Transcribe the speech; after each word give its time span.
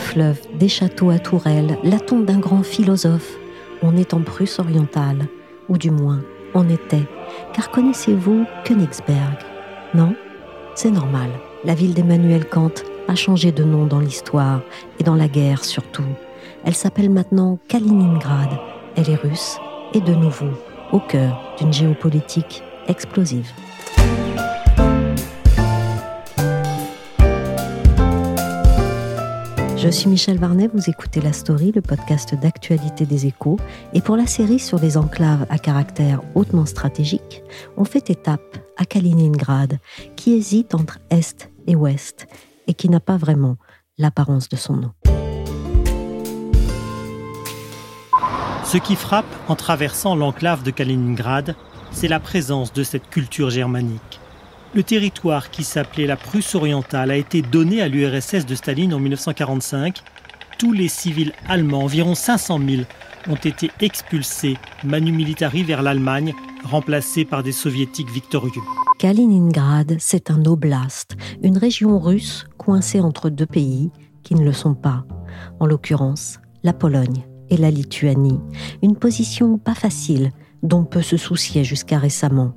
Fleuve, 0.00 0.40
des 0.58 0.68
châteaux 0.68 1.10
à 1.10 1.18
tourelles, 1.18 1.78
la 1.84 2.00
tombe 2.00 2.24
d'un 2.24 2.38
grand 2.38 2.62
philosophe. 2.62 3.36
On 3.82 3.96
est 3.96 4.14
en 4.14 4.20
Prusse 4.20 4.58
orientale, 4.58 5.26
ou 5.68 5.78
du 5.78 5.90
moins, 5.90 6.20
on 6.54 6.68
était. 6.68 7.06
Car 7.54 7.70
connaissez-vous 7.70 8.44
Königsberg? 8.64 9.38
Non? 9.94 10.14
C'est 10.74 10.90
normal. 10.90 11.30
La 11.64 11.74
ville 11.74 11.94
d'Emmanuel 11.94 12.48
Kant 12.48 12.72
a 13.08 13.14
changé 13.14 13.52
de 13.52 13.64
nom 13.64 13.86
dans 13.86 14.00
l'histoire 14.00 14.62
et 14.98 15.04
dans 15.04 15.14
la 15.14 15.28
guerre 15.28 15.64
surtout. 15.64 16.04
Elle 16.64 16.74
s'appelle 16.74 17.10
maintenant 17.10 17.58
Kaliningrad. 17.68 18.58
Elle 18.96 19.10
est 19.10 19.16
russe 19.16 19.58
et 19.94 20.00
de 20.00 20.14
nouveau 20.14 20.50
au 20.92 21.00
cœur 21.00 21.40
d'une 21.58 21.72
géopolitique 21.72 22.62
explosive. 22.88 23.50
Je 29.82 29.88
suis 29.88 30.10
Michel 30.10 30.36
Varnet, 30.36 30.68
vous 30.74 30.90
écoutez 30.90 31.22
La 31.22 31.32
Story, 31.32 31.72
le 31.74 31.80
podcast 31.80 32.34
d'actualité 32.34 33.06
des 33.06 33.24
échos. 33.24 33.58
Et 33.94 34.02
pour 34.02 34.14
la 34.14 34.26
série 34.26 34.58
sur 34.58 34.78
les 34.78 34.98
enclaves 34.98 35.46
à 35.48 35.56
caractère 35.56 36.20
hautement 36.34 36.66
stratégique, 36.66 37.42
on 37.78 37.86
fait 37.86 38.10
étape 38.10 38.58
à 38.76 38.84
Kaliningrad, 38.84 39.78
qui 40.16 40.34
hésite 40.34 40.74
entre 40.74 40.98
Est 41.08 41.50
et 41.66 41.76
Ouest, 41.76 42.26
et 42.66 42.74
qui 42.74 42.90
n'a 42.90 43.00
pas 43.00 43.16
vraiment 43.16 43.56
l'apparence 43.96 44.50
de 44.50 44.56
son 44.56 44.76
nom. 44.76 44.92
Ce 48.64 48.76
qui 48.76 48.96
frappe 48.96 49.34
en 49.48 49.56
traversant 49.56 50.14
l'enclave 50.14 50.62
de 50.62 50.72
Kaliningrad, 50.72 51.56
c'est 51.90 52.08
la 52.08 52.20
présence 52.20 52.74
de 52.74 52.82
cette 52.82 53.08
culture 53.08 53.48
germanique. 53.48 54.19
Le 54.72 54.84
territoire 54.84 55.50
qui 55.50 55.64
s'appelait 55.64 56.06
la 56.06 56.16
Prusse 56.16 56.54
orientale 56.54 57.10
a 57.10 57.16
été 57.16 57.42
donné 57.42 57.82
à 57.82 57.88
l'URSS 57.88 58.46
de 58.46 58.54
Staline 58.54 58.94
en 58.94 59.00
1945. 59.00 60.00
Tous 60.60 60.72
les 60.72 60.86
civils 60.86 61.32
allemands, 61.48 61.82
environ 61.82 62.14
500 62.14 62.60
000, 62.68 62.82
ont 63.28 63.34
été 63.34 63.72
expulsés 63.80 64.56
manu 64.84 65.10
militari 65.10 65.64
vers 65.64 65.82
l'Allemagne, 65.82 66.34
remplacés 66.62 67.24
par 67.24 67.42
des 67.42 67.50
soviétiques 67.50 68.10
victorieux. 68.10 68.62
Kaliningrad, 69.00 69.96
c'est 69.98 70.30
un 70.30 70.44
oblast, 70.44 71.16
une 71.42 71.58
région 71.58 71.98
russe 71.98 72.46
coincée 72.56 73.00
entre 73.00 73.28
deux 73.28 73.46
pays 73.46 73.90
qui 74.22 74.36
ne 74.36 74.44
le 74.44 74.52
sont 74.52 74.74
pas, 74.74 75.04
en 75.58 75.66
l'occurrence 75.66 76.38
la 76.62 76.72
Pologne 76.72 77.24
et 77.48 77.56
la 77.56 77.72
Lituanie. 77.72 78.38
Une 78.82 78.94
position 78.94 79.58
pas 79.58 79.74
facile 79.74 80.30
dont 80.62 80.84
peut 80.84 81.02
se 81.02 81.16
soucier 81.16 81.64
jusqu'à 81.64 81.98
récemment. 81.98 82.54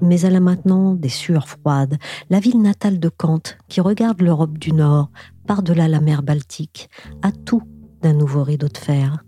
Mais 0.00 0.20
elle 0.20 0.36
a 0.36 0.40
maintenant 0.40 0.94
des 0.94 1.08
sueurs 1.08 1.48
froides, 1.48 1.96
la 2.30 2.40
ville 2.40 2.60
natale 2.60 2.98
de 2.98 3.08
Kant, 3.08 3.42
qui 3.68 3.80
regarde 3.80 4.20
l'Europe 4.22 4.58
du 4.58 4.72
Nord, 4.72 5.10
par-delà 5.46 5.88
la 5.88 6.00
mer 6.00 6.22
Baltique, 6.22 6.88
a 7.22 7.32
tout 7.32 7.62
d'un 8.02 8.12
nouveau 8.12 8.42
rideau 8.42 8.68
de 8.68 8.78
fer. 8.78 9.24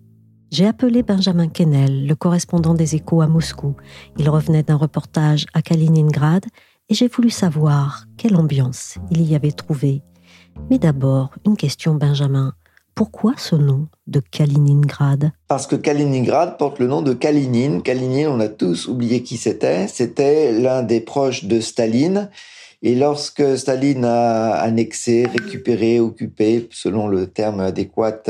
J'ai 0.50 0.66
appelé 0.66 1.02
Benjamin 1.02 1.48
Kennel, 1.48 2.06
le 2.06 2.14
correspondant 2.14 2.74
des 2.74 2.94
échos 2.94 3.20
à 3.20 3.26
Moscou. 3.26 3.74
Il 4.16 4.30
revenait 4.30 4.62
d'un 4.62 4.76
reportage 4.76 5.46
à 5.54 5.62
Kaliningrad 5.62 6.44
et 6.88 6.94
j'ai 6.94 7.08
voulu 7.08 7.30
savoir 7.30 8.06
quelle 8.16 8.36
ambiance 8.36 8.98
il 9.10 9.22
y 9.22 9.34
avait 9.34 9.50
trouvé. 9.50 10.02
Mais 10.70 10.78
d'abord, 10.78 11.34
une 11.44 11.56
question, 11.56 11.94
Benjamin. 11.94 12.54
Pourquoi 12.96 13.34
ce 13.36 13.54
nom 13.54 13.88
de 14.06 14.20
Kaliningrad? 14.20 15.30
Parce 15.48 15.66
que 15.66 15.76
Kaliningrad 15.76 16.56
porte 16.56 16.78
le 16.78 16.86
nom 16.86 17.02
de 17.02 17.12
Kalinin. 17.12 17.80
Kalinin, 17.80 18.30
on 18.30 18.40
a 18.40 18.48
tous 18.48 18.88
oublié 18.88 19.22
qui 19.22 19.36
c'était. 19.36 19.86
C'était 19.86 20.50
l'un 20.52 20.82
des 20.82 21.00
proches 21.00 21.44
de 21.44 21.60
Staline. 21.60 22.30
Et 22.80 22.94
lorsque 22.94 23.58
Staline 23.58 24.06
a 24.06 24.52
annexé, 24.52 25.26
récupéré, 25.26 26.00
occupé, 26.00 26.68
selon 26.70 27.06
le 27.06 27.26
terme 27.26 27.60
adéquat, 27.60 28.22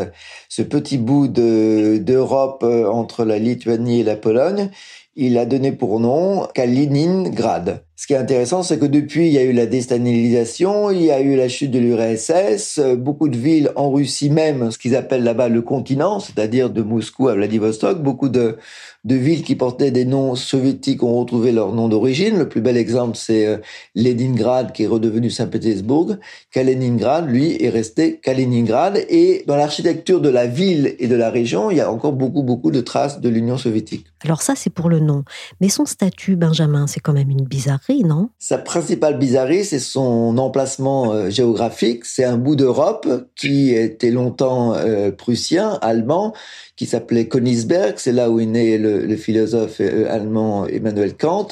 ce 0.48 0.62
petit 0.62 0.98
bout 0.98 1.28
d'Europe 1.28 2.64
entre 2.64 3.24
la 3.24 3.38
Lituanie 3.38 4.00
et 4.00 4.04
la 4.04 4.16
Pologne, 4.16 4.70
il 5.16 5.38
a 5.38 5.46
donné 5.46 5.72
pour 5.72 5.98
nom 5.98 6.46
Kaliningrad. 6.54 7.82
Ce 7.98 8.06
qui 8.06 8.12
est 8.12 8.18
intéressant, 8.18 8.62
c'est 8.62 8.78
que 8.78 8.84
depuis, 8.84 9.28
il 9.28 9.32
y 9.32 9.38
a 9.38 9.42
eu 9.42 9.54
la 9.54 9.64
déstalinisation, 9.64 10.90
il 10.90 11.02
y 11.02 11.10
a 11.10 11.20
eu 11.20 11.34
la 11.34 11.48
chute 11.48 11.70
de 11.70 11.78
l'URSS, 11.78 12.80
beaucoup 12.98 13.28
de 13.28 13.38
villes 13.38 13.72
en 13.74 13.90
Russie 13.90 14.28
même, 14.28 14.70
ce 14.70 14.76
qu'ils 14.76 14.94
appellent 14.94 15.24
là-bas 15.24 15.48
le 15.48 15.62
continent, 15.62 16.20
c'est-à-dire 16.20 16.68
de 16.68 16.82
Moscou 16.82 17.28
à 17.28 17.34
Vladivostok, 17.34 18.02
beaucoup 18.02 18.28
de, 18.28 18.58
de 19.06 19.14
villes 19.14 19.44
qui 19.44 19.54
portaient 19.54 19.92
des 19.92 20.04
noms 20.04 20.34
soviétiques 20.34 21.04
ont 21.04 21.18
retrouvé 21.18 21.52
leur 21.52 21.72
nom 21.72 21.88
d'origine. 21.88 22.38
Le 22.38 22.48
plus 22.48 22.60
bel 22.60 22.76
exemple, 22.76 23.16
c'est 23.16 23.46
euh, 23.46 23.58
Leningrad, 23.94 24.72
qui 24.72 24.82
est 24.82 24.88
redevenu 24.88 25.30
Saint-Pétersbourg. 25.30 26.16
Kaliningrad, 26.50 27.30
lui, 27.30 27.56
est 27.62 27.68
resté 27.68 28.18
Kaliningrad. 28.18 28.98
Et 29.08 29.44
dans 29.46 29.56
l'architecture 29.56 30.20
de 30.20 30.28
la 30.28 30.46
ville 30.46 30.96
et 30.98 31.06
de 31.06 31.14
la 31.14 31.30
région, 31.30 31.70
il 31.70 31.76
y 31.76 31.80
a 31.80 31.90
encore 31.90 32.12
beaucoup, 32.12 32.42
beaucoup 32.42 32.72
de 32.72 32.80
traces 32.80 33.20
de 33.20 33.28
l'Union 33.28 33.56
soviétique. 33.56 34.06
Alors 34.24 34.42
ça, 34.42 34.54
c'est 34.56 34.70
pour 34.70 34.88
le 34.88 35.00
nom. 35.00 35.24
Mais 35.60 35.68
son 35.68 35.84
statut, 35.84 36.36
Benjamin, 36.36 36.86
c'est 36.86 37.00
quand 37.00 37.12
même 37.12 37.30
une 37.30 37.44
bizarrerie 37.44 38.04
non? 38.04 38.30
Sa 38.38 38.58
principale 38.58 39.18
bizarrerie, 39.18 39.64
c'est 39.64 39.78
son 39.78 40.38
emplacement 40.38 41.12
euh, 41.12 41.30
géographique. 41.30 42.04
C'est 42.04 42.24
un 42.24 42.36
bout 42.36 42.56
d'Europe 42.56 43.06
qui 43.34 43.72
était 43.72 44.10
longtemps 44.10 44.74
euh, 44.74 45.10
prussien, 45.10 45.78
allemand, 45.82 46.32
qui 46.76 46.86
s'appelait 46.86 47.28
Königsberg. 47.28 47.94
C'est 47.96 48.12
là 48.12 48.30
où 48.30 48.40
est 48.40 48.46
né 48.46 48.78
le, 48.78 49.16
philosophe 49.16 49.80
euh, 49.80 50.10
allemand 50.10 50.66
Emmanuel 50.66 51.16
Kant 51.16 51.48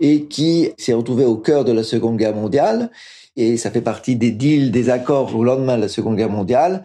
et 0.00 0.24
qui 0.24 0.70
s'est 0.78 0.94
retrouvé 0.94 1.24
au 1.24 1.36
cœur 1.36 1.64
de 1.64 1.72
la 1.72 1.82
Seconde 1.82 2.16
Guerre 2.16 2.34
mondiale. 2.34 2.90
Et 3.36 3.56
ça 3.56 3.70
fait 3.70 3.80
partie 3.80 4.16
des 4.16 4.32
deals, 4.32 4.70
des 4.70 4.90
accords 4.90 5.34
au 5.36 5.44
lendemain 5.44 5.76
de 5.76 5.82
la 5.82 5.88
Seconde 5.88 6.16
Guerre 6.16 6.30
mondiale. 6.30 6.84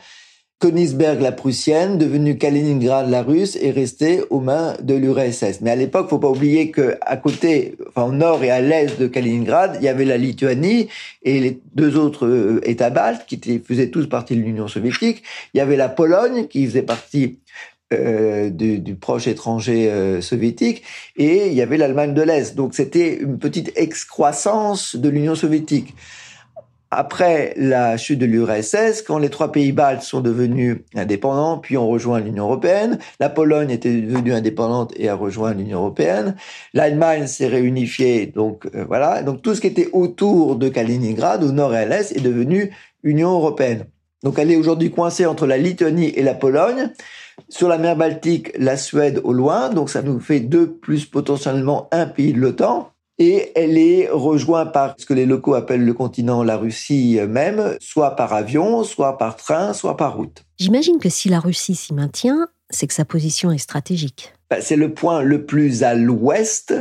Königsberg, 0.60 1.20
la 1.22 1.34
prussienne, 1.34 1.98
devenue 1.98 2.38
Kaliningrad, 2.38 3.10
la 3.10 3.24
russe, 3.24 3.58
est 3.62 3.72
restée 3.72 4.22
aux 4.30 4.40
mains 4.40 4.76
de 4.82 4.96
l'URSS. 4.96 5.60
Mais 5.62 5.70
à 5.70 5.76
l'époque, 5.76 6.10
faut 6.10 6.18
pas 6.18 6.30
oublier 6.30 6.72
que 6.72 6.96
à 7.02 7.18
côté, 7.18 7.76
enfin 7.90 8.04
au 8.08 8.14
nord 8.14 8.42
et 8.42 8.50
à 8.50 8.62
l'est 8.62 8.98
de 8.98 9.08
Kaliningrad, 9.08 9.78
il 9.82 9.84
y 9.84 9.90
avait 9.90 10.06
la 10.06 10.18
Lituanie 10.18 10.88
et 11.24 11.42
les 11.42 11.60
deux 11.74 11.98
autres 11.98 12.26
euh, 12.26 12.62
États 12.64 12.90
baltes 12.90 13.26
qui 13.28 13.40
faisaient 13.60 13.90
tous 13.90 14.08
partie 14.08 14.38
de 14.38 14.42
l'Union 14.42 14.70
soviétique. 14.70 15.24
Il 15.54 15.58
y 15.58 15.62
avait 15.62 15.76
la 15.76 15.90
Pologne 15.90 16.48
qui 16.48 16.66
faisait 16.66 16.84
partie 16.84 17.40
euh, 17.94 18.50
du, 18.50 18.80
du, 18.80 18.96
proche 18.96 19.28
étranger 19.28 19.92
euh, 19.92 20.20
soviétique, 20.20 20.82
et 21.18 21.48
il 21.48 21.54
y 21.54 21.62
avait 21.62 21.78
l'Allemagne 21.78 22.14
de 22.14 22.22
l'Est. 22.22 22.56
Donc 22.56 22.74
c'était 22.74 23.18
une 23.18 23.38
petite 23.38 23.74
excroissance 23.76 24.96
de 24.96 25.10
l'Union 25.10 25.36
soviétique 25.36 25.94
après 26.96 27.54
la 27.58 27.98
chute 27.98 28.20
de 28.20 28.26
l'URSS, 28.26 29.02
quand 29.02 29.18
les 29.18 29.30
trois 29.30 29.52
pays 29.52 29.72
baltes 29.72 30.02
sont 30.02 30.22
devenus 30.22 30.78
indépendants, 30.96 31.58
puis 31.58 31.78
ont 31.78 31.88
rejoint 31.88 32.20
l'Union 32.20 32.46
européenne, 32.46 33.00
la 33.20 33.30
Pologne 33.30 33.70
était 33.70 34.02
devenue 34.02 34.34
indépendante 34.34 34.94
et 34.96 35.10
a 35.10 35.16
rejoint 35.16 35.54
l'Union 35.54 35.80
européenne, 35.80 36.36
l'Allemagne 36.74 37.28
s'est 37.28 37.48
réunifiée, 37.48 38.28
donc 38.28 38.68
euh, 38.74 38.86
voilà, 38.88 39.24
donc 39.24 39.42
tout 39.42 39.54
ce 39.56 39.62
qui 39.62 39.68
était 39.68 39.90
autour 39.94 40.56
de 40.56 40.70
Kaliningrad, 40.70 41.44
au 41.44 41.52
nord 41.52 41.74
et 41.74 41.80
à 41.80 41.86
l'est, 41.86 42.16
est 42.16 42.22
devenu 42.22 42.72
Union 43.04 43.32
européenne. 43.32 43.86
Donc 44.24 44.40
elle 44.40 44.52
est 44.52 44.56
aujourd'hui 44.56 44.90
coincée 44.90 45.26
entre 45.26 45.46
la 45.46 45.58
Lituanie 45.58 46.10
et 46.16 46.24
la 46.24 46.34
Pologne. 46.34 46.90
Sur 47.50 47.68
la 47.68 47.78
mer 47.78 47.98
Baltique, 47.98 48.52
la 48.58 48.78
Suède 48.78 49.20
au 49.24 49.34
loin, 49.34 49.70
donc 49.70 49.90
ça 49.90 50.02
nous 50.02 50.20
fait 50.20 50.40
deux 50.40 50.72
plus 50.72 51.06
potentiellement 51.06 51.90
un 51.92 52.06
pays 52.06 52.32
de 52.32 52.40
l'OTAN 52.40 52.95
et 53.18 53.52
elle 53.56 53.78
est 53.78 54.10
rejointe 54.10 54.74
par 54.74 54.96
ce 54.98 55.06
que 55.06 55.14
les 55.14 55.26
locaux 55.26 55.54
appellent 55.54 55.86
le 55.86 55.94
continent, 55.94 56.44
la 56.44 56.58
Russie 56.58 57.20
même, 57.28 57.76
soit 57.80 58.16
par 58.16 58.34
avion, 58.34 58.84
soit 58.84 59.18
par 59.18 59.38
train, 59.38 59.74
soit 59.74 59.96
par 59.96 60.18
route. 60.18 60.44
J'imagine 60.58 61.00
que 61.00 61.10
si 61.10 61.30
la 61.30 61.40
Russie 61.40 61.76
s'y 61.76 61.94
maintient, 61.94 62.48
c'est 62.70 62.88
que 62.88 62.94
sa 62.94 63.06
position 63.06 63.52
est 63.52 63.58
stratégique. 63.58 64.34
Ben, 64.50 64.60
c'est 64.62 64.76
le 64.76 64.94
point 64.94 65.22
le 65.22 65.46
plus 65.46 65.84
à 65.84 65.96
l'ouest 65.96 66.74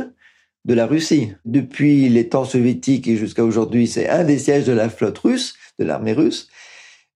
de 0.65 0.73
la 0.73 0.85
Russie. 0.85 1.33
Depuis 1.45 2.09
les 2.09 2.27
temps 2.27 2.45
soviétiques 2.45 3.07
et 3.07 3.15
jusqu'à 3.15 3.43
aujourd'hui, 3.43 3.87
c'est 3.87 4.09
un 4.09 4.23
des 4.23 4.39
sièges 4.39 4.65
de 4.65 4.73
la 4.73 4.89
flotte 4.89 5.19
russe, 5.19 5.55
de 5.79 5.85
l'armée 5.85 6.13
russe. 6.13 6.49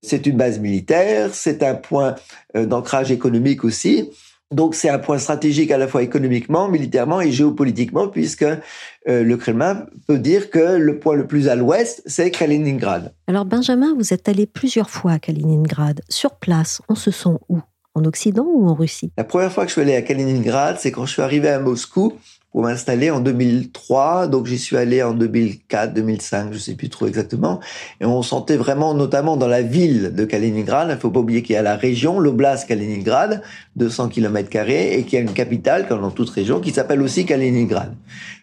C'est 0.01 0.25
une 0.25 0.37
base 0.37 0.59
militaire, 0.59 1.33
c'est 1.33 1.61
un 1.61 1.75
point 1.75 2.15
euh, 2.55 2.65
d'ancrage 2.65 3.11
économique 3.11 3.65
aussi. 3.65 4.09
Donc 4.51 4.73
c'est 4.73 4.89
un 4.89 4.97
point 4.97 5.19
stratégique 5.19 5.69
à 5.71 5.77
la 5.77 5.87
fois 5.87 6.01
économiquement, 6.01 6.67
militairement 6.67 7.21
et 7.21 7.31
géopolitiquement, 7.31 8.07
puisque 8.07 8.43
euh, 8.43 8.57
le 9.05 9.37
Kremlin 9.37 9.85
peut 10.07 10.17
dire 10.17 10.49
que 10.49 10.77
le 10.77 10.97
point 10.97 11.15
le 11.15 11.27
plus 11.27 11.47
à 11.47 11.55
l'ouest, 11.55 12.01
c'est 12.05 12.31
Kaliningrad. 12.31 13.13
Alors 13.27 13.45
Benjamin, 13.45 13.93
vous 13.95 14.13
êtes 14.13 14.27
allé 14.27 14.47
plusieurs 14.47 14.89
fois 14.89 15.13
à 15.13 15.19
Kaliningrad. 15.19 16.01
Sur 16.09 16.35
place, 16.35 16.81
on 16.89 16.95
se 16.95 17.11
sent 17.11 17.37
où? 17.47 17.59
En 17.95 18.05
Occident 18.05 18.45
ou 18.45 18.67
en 18.67 18.75
Russie? 18.75 19.11
La 19.17 19.23
première 19.23 19.51
fois 19.51 19.65
que 19.65 19.69
je 19.69 19.73
suis 19.73 19.81
allé 19.81 19.95
à 19.95 20.01
Kaliningrad, 20.03 20.77
c'est 20.79 20.91
quand 20.91 21.05
je 21.05 21.13
suis 21.13 21.21
arrivé 21.23 21.49
à 21.49 21.59
Moscou 21.59 22.13
pour 22.51 22.63
m'installer 22.63 23.11
en 23.11 23.19
2003. 23.19 24.27
Donc 24.27 24.47
j'y 24.47 24.57
suis 24.57 24.77
allé 24.77 25.03
en 25.03 25.13
2004, 25.13 25.93
2005, 25.93 26.53
je 26.53 26.57
sais 26.57 26.75
plus 26.75 26.89
trop 26.89 27.07
exactement. 27.07 27.59
Et 28.01 28.05
on 28.05 28.21
sentait 28.21 28.57
vraiment, 28.57 28.93
notamment 28.93 29.37
dans 29.37 29.47
la 29.47 29.61
ville 29.61 30.13
de 30.15 30.25
Kaliningrad, 30.25 30.89
il 30.89 30.97
faut 30.97 31.11
pas 31.11 31.19
oublier 31.19 31.43
qu'il 31.43 31.53
y 31.53 31.57
a 31.57 31.61
la 31.61 31.75
région, 31.75 32.19
l'oblast 32.19 32.67
Kaliningrad, 32.67 33.41
200 33.75 34.09
km 34.09 34.49
carrés, 34.49 34.97
et 34.97 35.03
qu'il 35.03 35.13
y 35.13 35.21
a 35.21 35.21
une 35.21 35.33
capitale, 35.33 35.87
comme 35.87 36.01
dans 36.01 36.11
toute 36.11 36.29
région, 36.29 36.59
qui 36.59 36.71
s'appelle 36.71 37.01
aussi 37.01 37.25
Kaliningrad. 37.25 37.93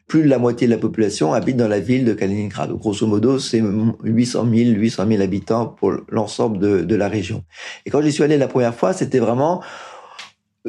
Plus 0.07 0.23
de 0.23 0.29
la 0.29 0.39
moitié 0.39 0.69
de 0.69 0.73
la 0.73 0.79
population 0.79 1.35
habite 1.35 1.57
dans 1.57 1.67
la 1.67 1.81
ville 1.81 2.05
de 2.05 2.13
Kaliningrad. 2.13 2.71
grosso 2.75 3.09
modo, 3.09 3.41
c'est 3.41 3.61
800 4.05 4.47
000, 4.55 4.71
800 4.79 5.05
000 5.09 5.21
habitants 5.21 5.67
pour 5.67 5.95
l'ensemble 6.09 6.87
de 6.87 6.95
la 6.95 7.09
région. 7.09 7.43
Et 7.85 7.91
quand 7.91 8.03
j'y 8.03 8.13
suis 8.13 8.23
allé 8.23 8.39
la 8.39 8.47
première 8.47 8.75
fois, 8.75 8.93
c'était 8.93 9.19
vraiment 9.19 9.63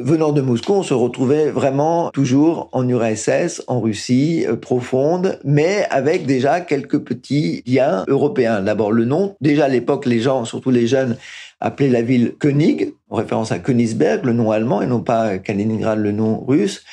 Venant 0.00 0.30
de 0.30 0.40
Moscou, 0.40 0.74
on 0.74 0.82
se 0.84 0.94
retrouvait 0.94 1.50
vraiment 1.50 2.10
toujours 2.12 2.68
en 2.70 2.88
URSS, 2.88 3.64
en 3.66 3.80
Russie 3.80 4.46
euh, 4.46 4.54
profonde, 4.54 5.40
mais 5.42 5.88
avec 5.90 6.24
déjà 6.24 6.60
quelques 6.60 7.00
petits 7.00 7.64
liens 7.66 8.04
européens. 8.06 8.62
D'abord 8.62 8.92
le 8.92 9.04
nom. 9.04 9.34
Déjà 9.40 9.64
à 9.64 9.68
l'époque, 9.68 10.06
les 10.06 10.20
gens, 10.20 10.44
surtout 10.44 10.70
les 10.70 10.86
jeunes, 10.86 11.16
appelaient 11.58 11.88
la 11.88 12.02
ville 12.02 12.34
König, 12.38 12.94
en 13.10 13.16
référence 13.16 13.50
à 13.50 13.58
Königsberg, 13.58 14.24
le 14.24 14.34
nom 14.34 14.52
allemand, 14.52 14.82
et 14.82 14.86
non 14.86 15.00
pas 15.00 15.38
Kaliningrad, 15.38 15.98
le 15.98 16.12
nom 16.12 16.44
russe. 16.46 16.84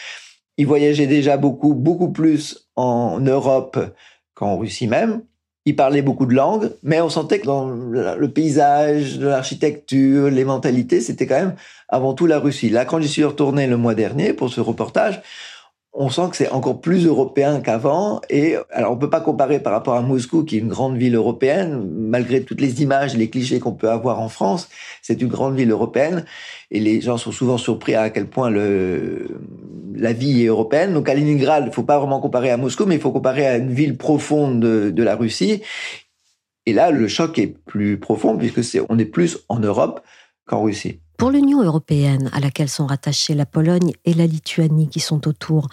Ils 0.58 0.66
voyageaient 0.66 1.06
déjà 1.06 1.38
beaucoup, 1.38 1.76
beaucoup 1.76 2.12
plus 2.12 2.68
en 2.76 3.20
Europe 3.20 3.78
qu'en 4.34 4.58
Russie 4.58 4.88
même. 4.88 5.22
Ils 5.66 5.76
parlaient 5.76 6.04
beaucoup 6.04 6.28
de 6.28 6.36
langues, 6.36 6.72
mais 6.84 7.02
on 7.02 7.10
sentait 7.10 7.40
que 7.40 7.46
dans 7.48 7.68
le 7.68 8.28
paysage, 8.30 9.18
l'architecture, 9.20 10.30
les 10.30 10.46
mentalités, 10.46 11.02
c'était 11.02 11.26
quand 11.26 11.40
même 11.40 11.56
avant 11.90 12.14
tout 12.14 12.28
la 12.28 12.38
Russie. 12.38 12.70
Là, 12.70 12.86
quand 12.86 13.02
j'y 13.02 13.08
suis 13.08 13.24
retourné 13.24 13.66
le 13.66 13.76
mois 13.76 13.96
dernier 13.96 14.34
pour 14.34 14.50
ce 14.50 14.62
reportage, 14.62 15.22
on 15.98 16.10
sent 16.10 16.30
que 16.30 16.36
c'est 16.36 16.50
encore 16.50 16.82
plus 16.82 17.06
européen 17.06 17.62
qu'avant. 17.62 18.20
Et 18.30 18.58
alors, 18.70 18.92
on 18.92 18.98
peut 18.98 19.10
pas 19.10 19.22
comparer 19.22 19.60
par 19.60 19.72
rapport 19.72 19.96
à 19.96 20.02
Moscou, 20.02 20.44
qui 20.44 20.58
est 20.58 20.60
une 20.60 20.68
grande 20.68 20.98
ville 20.98 21.16
européenne, 21.16 21.90
malgré 21.90 22.44
toutes 22.44 22.60
les 22.60 22.84
images, 22.84 23.16
les 23.16 23.30
clichés 23.30 23.60
qu'on 23.60 23.72
peut 23.72 23.90
avoir 23.90 24.20
en 24.20 24.28
France. 24.28 24.68
C'est 25.02 25.22
une 25.22 25.30
grande 25.30 25.56
ville 25.56 25.72
européenne, 25.72 26.26
et 26.70 26.82
les 26.82 27.00
gens 27.00 27.18
sont 27.18 27.32
souvent 27.32 27.58
surpris 27.58 27.96
à 27.96 28.10
quel 28.10 28.28
point 28.28 28.50
le 28.50 29.40
la 29.98 30.12
vie 30.12 30.44
est 30.44 30.48
européenne. 30.48 30.94
Donc, 30.94 31.08
à 31.08 31.14
Leningrad, 31.14 31.74
faut 31.74 31.84
pas 31.84 31.98
vraiment 31.98 32.20
comparer 32.20 32.52
à 32.52 32.58
Moscou, 32.58 32.86
mais 32.86 32.96
il 32.96 33.02
faut 33.02 33.14
comparer 33.14 33.48
à 33.48 33.56
une 33.56 33.72
ville 33.72 33.96
profonde 33.96 34.60
de, 34.60 34.90
de 34.90 35.04
la 35.04 35.16
Russie. 35.16 35.62
Et 36.66 36.74
là, 36.74 36.92
le 36.92 37.08
choc 37.08 37.40
est 37.40 37.48
plus 37.48 37.98
profond 37.98 38.38
puisque 38.38 38.64
c'est 38.64 38.82
on 38.90 38.98
est 38.98 39.06
plus 39.06 39.46
en 39.48 39.60
Europe 39.60 40.02
qu'en 40.46 40.64
Russie. 40.64 41.00
Pour 41.18 41.32
l'Union 41.32 41.64
européenne, 41.64 42.30
à 42.34 42.42
laquelle 42.42 42.68
sont 42.68 42.86
rattachées 42.86 43.36
la 43.36 43.46
Pologne 43.46 43.94
et 44.04 44.14
la 44.14 44.26
Lituanie 44.26 44.90
qui 44.90 45.00
sont 45.00 45.28
autour, 45.28 45.70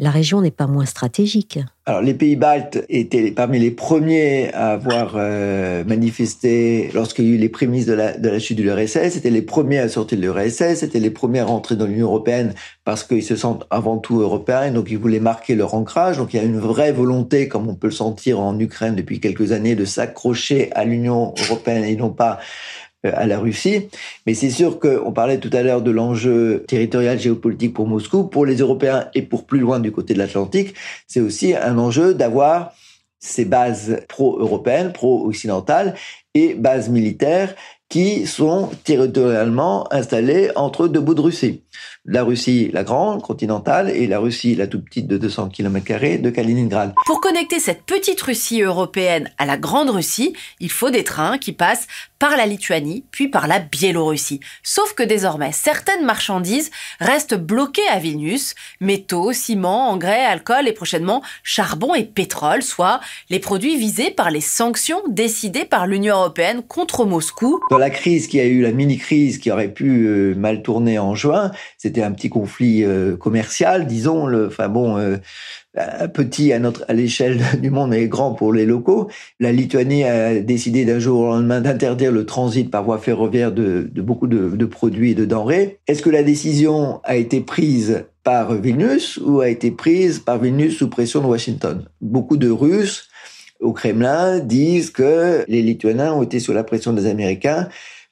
la 0.00 0.10
région 0.10 0.40
n'est 0.40 0.50
pas 0.50 0.66
moins 0.66 0.86
stratégique. 0.86 1.58
Alors, 1.84 2.00
les 2.00 2.14
pays 2.14 2.34
baltes 2.34 2.84
étaient 2.88 3.30
parmi 3.30 3.58
les 3.58 3.70
premiers 3.70 4.52
à 4.54 4.70
avoir 4.70 5.12
euh, 5.14 5.84
manifesté 5.84 6.90
lorsqu'il 6.94 7.26
y 7.26 7.32
a 7.32 7.34
eu 7.34 7.36
les 7.36 7.50
prémices 7.50 7.86
de 7.86 7.92
la, 7.92 8.38
chute 8.38 8.56
de 8.56 8.62
l'URSS. 8.62 9.10
C'était 9.10 9.30
les 9.30 9.42
premiers 9.42 9.78
à 9.78 9.88
sortir 9.88 10.18
de 10.18 10.22
l'URSS. 10.22 10.76
C'était 10.76 11.00
les 11.00 11.10
premiers 11.10 11.40
à 11.40 11.44
rentrer 11.44 11.76
dans 11.76 11.86
l'Union 11.86 12.06
européenne 12.06 12.54
parce 12.84 13.04
qu'ils 13.04 13.22
se 13.22 13.36
sentent 13.36 13.66
avant 13.70 13.98
tout 13.98 14.20
européens. 14.20 14.72
Donc, 14.72 14.90
ils 14.90 14.98
voulaient 14.98 15.20
marquer 15.20 15.54
leur 15.54 15.74
ancrage. 15.74 16.16
Donc, 16.16 16.32
il 16.32 16.38
y 16.38 16.40
a 16.40 16.44
une 16.44 16.58
vraie 16.58 16.92
volonté, 16.92 17.46
comme 17.46 17.68
on 17.68 17.74
peut 17.74 17.88
le 17.88 17.92
sentir 17.92 18.40
en 18.40 18.58
Ukraine 18.58 18.96
depuis 18.96 19.20
quelques 19.20 19.52
années, 19.52 19.76
de 19.76 19.84
s'accrocher 19.84 20.72
à 20.72 20.84
l'Union 20.84 21.34
européenne 21.46 21.84
et 21.84 21.94
non 21.94 22.10
pas 22.10 22.40
à 23.04 23.26
la 23.26 23.38
Russie. 23.38 23.88
Mais 24.26 24.34
c'est 24.34 24.50
sûr 24.50 24.78
qu'on 24.78 25.12
parlait 25.12 25.38
tout 25.38 25.50
à 25.52 25.62
l'heure 25.62 25.82
de 25.82 25.90
l'enjeu 25.90 26.64
territorial 26.68 27.18
géopolitique 27.18 27.74
pour 27.74 27.86
Moscou. 27.86 28.24
Pour 28.24 28.46
les 28.46 28.56
Européens 28.56 29.08
et 29.14 29.22
pour 29.22 29.46
plus 29.46 29.60
loin 29.60 29.80
du 29.80 29.92
côté 29.92 30.14
de 30.14 30.18
l'Atlantique, 30.18 30.74
c'est 31.06 31.20
aussi 31.20 31.54
un 31.54 31.78
enjeu 31.78 32.14
d'avoir 32.14 32.72
ces 33.18 33.44
bases 33.44 34.00
pro-européennes, 34.08 34.92
pro-occidentales 34.92 35.94
et 36.34 36.54
bases 36.54 36.88
militaires 36.88 37.54
qui 37.90 38.24
sont 38.24 38.70
territorialement 38.84 39.92
installés 39.92 40.50
entre 40.54 40.86
deux 40.86 41.00
bouts 41.00 41.14
de 41.14 41.20
Russie. 41.20 41.62
La 42.06 42.22
Russie, 42.22 42.70
la 42.72 42.84
grande, 42.84 43.20
continentale, 43.20 43.90
et 43.90 44.06
la 44.06 44.20
Russie, 44.20 44.54
la 44.54 44.66
toute 44.66 44.84
petite 44.84 45.06
de 45.06 45.18
200 45.18 45.48
km 45.48 46.22
de 46.22 46.30
Kaliningrad. 46.30 46.94
Pour 47.04 47.20
connecter 47.20 47.58
cette 47.58 47.82
petite 47.82 48.20
Russie 48.22 48.62
européenne 48.62 49.30
à 49.38 49.44
la 49.44 49.56
grande 49.56 49.90
Russie, 49.90 50.34
il 50.60 50.70
faut 50.70 50.90
des 50.90 51.04
trains 51.04 51.36
qui 51.36 51.52
passent 51.52 51.88
par 52.18 52.36
la 52.36 52.46
Lituanie, 52.46 53.04
puis 53.10 53.28
par 53.28 53.48
la 53.48 53.58
Biélorussie. 53.58 54.40
Sauf 54.62 54.94
que 54.94 55.02
désormais, 55.02 55.52
certaines 55.52 56.04
marchandises 56.04 56.70
restent 57.00 57.34
bloquées 57.34 57.88
à 57.90 57.98
Vilnius. 57.98 58.54
Métaux, 58.80 59.32
ciment, 59.32 59.90
engrais, 59.90 60.24
alcool 60.24 60.68
et 60.68 60.72
prochainement 60.72 61.22
charbon 61.42 61.94
et 61.94 62.04
pétrole, 62.04 62.62
soit 62.62 63.00
les 63.30 63.40
produits 63.40 63.76
visés 63.76 64.10
par 64.10 64.30
les 64.30 64.42
sanctions 64.42 65.02
décidées 65.08 65.64
par 65.64 65.86
l'Union 65.86 66.16
européenne 66.16 66.62
contre 66.62 67.04
Moscou 67.04 67.58
la 67.80 67.90
crise 67.90 68.28
qui 68.28 68.38
a 68.38 68.46
eu, 68.46 68.62
la 68.62 68.72
mini-crise 68.72 69.38
qui 69.38 69.50
aurait 69.50 69.72
pu 69.72 70.06
euh, 70.06 70.34
mal 70.36 70.62
tourner 70.62 70.98
en 70.98 71.14
juin, 71.14 71.50
c'était 71.78 72.02
un 72.02 72.12
petit 72.12 72.28
conflit 72.28 72.84
euh, 72.84 73.16
commercial, 73.16 73.86
disons, 73.86 74.26
le, 74.26 74.46
enfin 74.46 74.68
bon, 74.68 74.96
euh, 74.98 75.16
petit 76.12 76.52
à 76.52 76.58
notre 76.58 76.84
à 76.88 76.92
l'échelle 76.92 77.40
du 77.60 77.70
monde, 77.70 77.90
mais 77.90 78.06
grand 78.06 78.34
pour 78.34 78.52
les 78.52 78.66
locaux. 78.66 79.08
La 79.40 79.52
Lituanie 79.52 80.04
a 80.04 80.40
décidé 80.40 80.84
d'un 80.84 80.98
jour 80.98 81.20
au 81.20 81.26
lendemain 81.26 81.60
d'interdire 81.60 82.12
le 82.12 82.26
transit 82.26 82.70
par 82.70 82.84
voie 82.84 82.98
ferroviaire 82.98 83.52
de, 83.52 83.88
de 83.92 84.02
beaucoup 84.02 84.26
de, 84.26 84.50
de 84.50 84.64
produits 84.66 85.12
et 85.12 85.14
de 85.14 85.24
denrées. 85.24 85.78
Est-ce 85.86 86.02
que 86.02 86.10
la 86.10 86.22
décision 86.22 87.00
a 87.04 87.16
été 87.16 87.40
prise 87.40 88.04
par 88.22 88.54
Vilnius 88.54 89.18
ou 89.18 89.40
a 89.40 89.48
été 89.48 89.70
prise 89.70 90.18
par 90.18 90.38
Vilnius 90.38 90.76
sous 90.76 90.88
pression 90.88 91.20
de 91.20 91.26
Washington? 91.26 91.84
Beaucoup 92.00 92.36
de 92.36 92.50
Russes 92.50 93.09
au 93.60 93.72
Kremlin 93.72 94.38
disent 94.38 94.90
que 94.90 95.44
les 95.48 95.62
Lituaniens 95.62 96.12
ont 96.12 96.22
été 96.22 96.40
sous 96.40 96.52
la 96.52 96.64
pression 96.64 96.92
des 96.92 97.06
Américains 97.06 97.68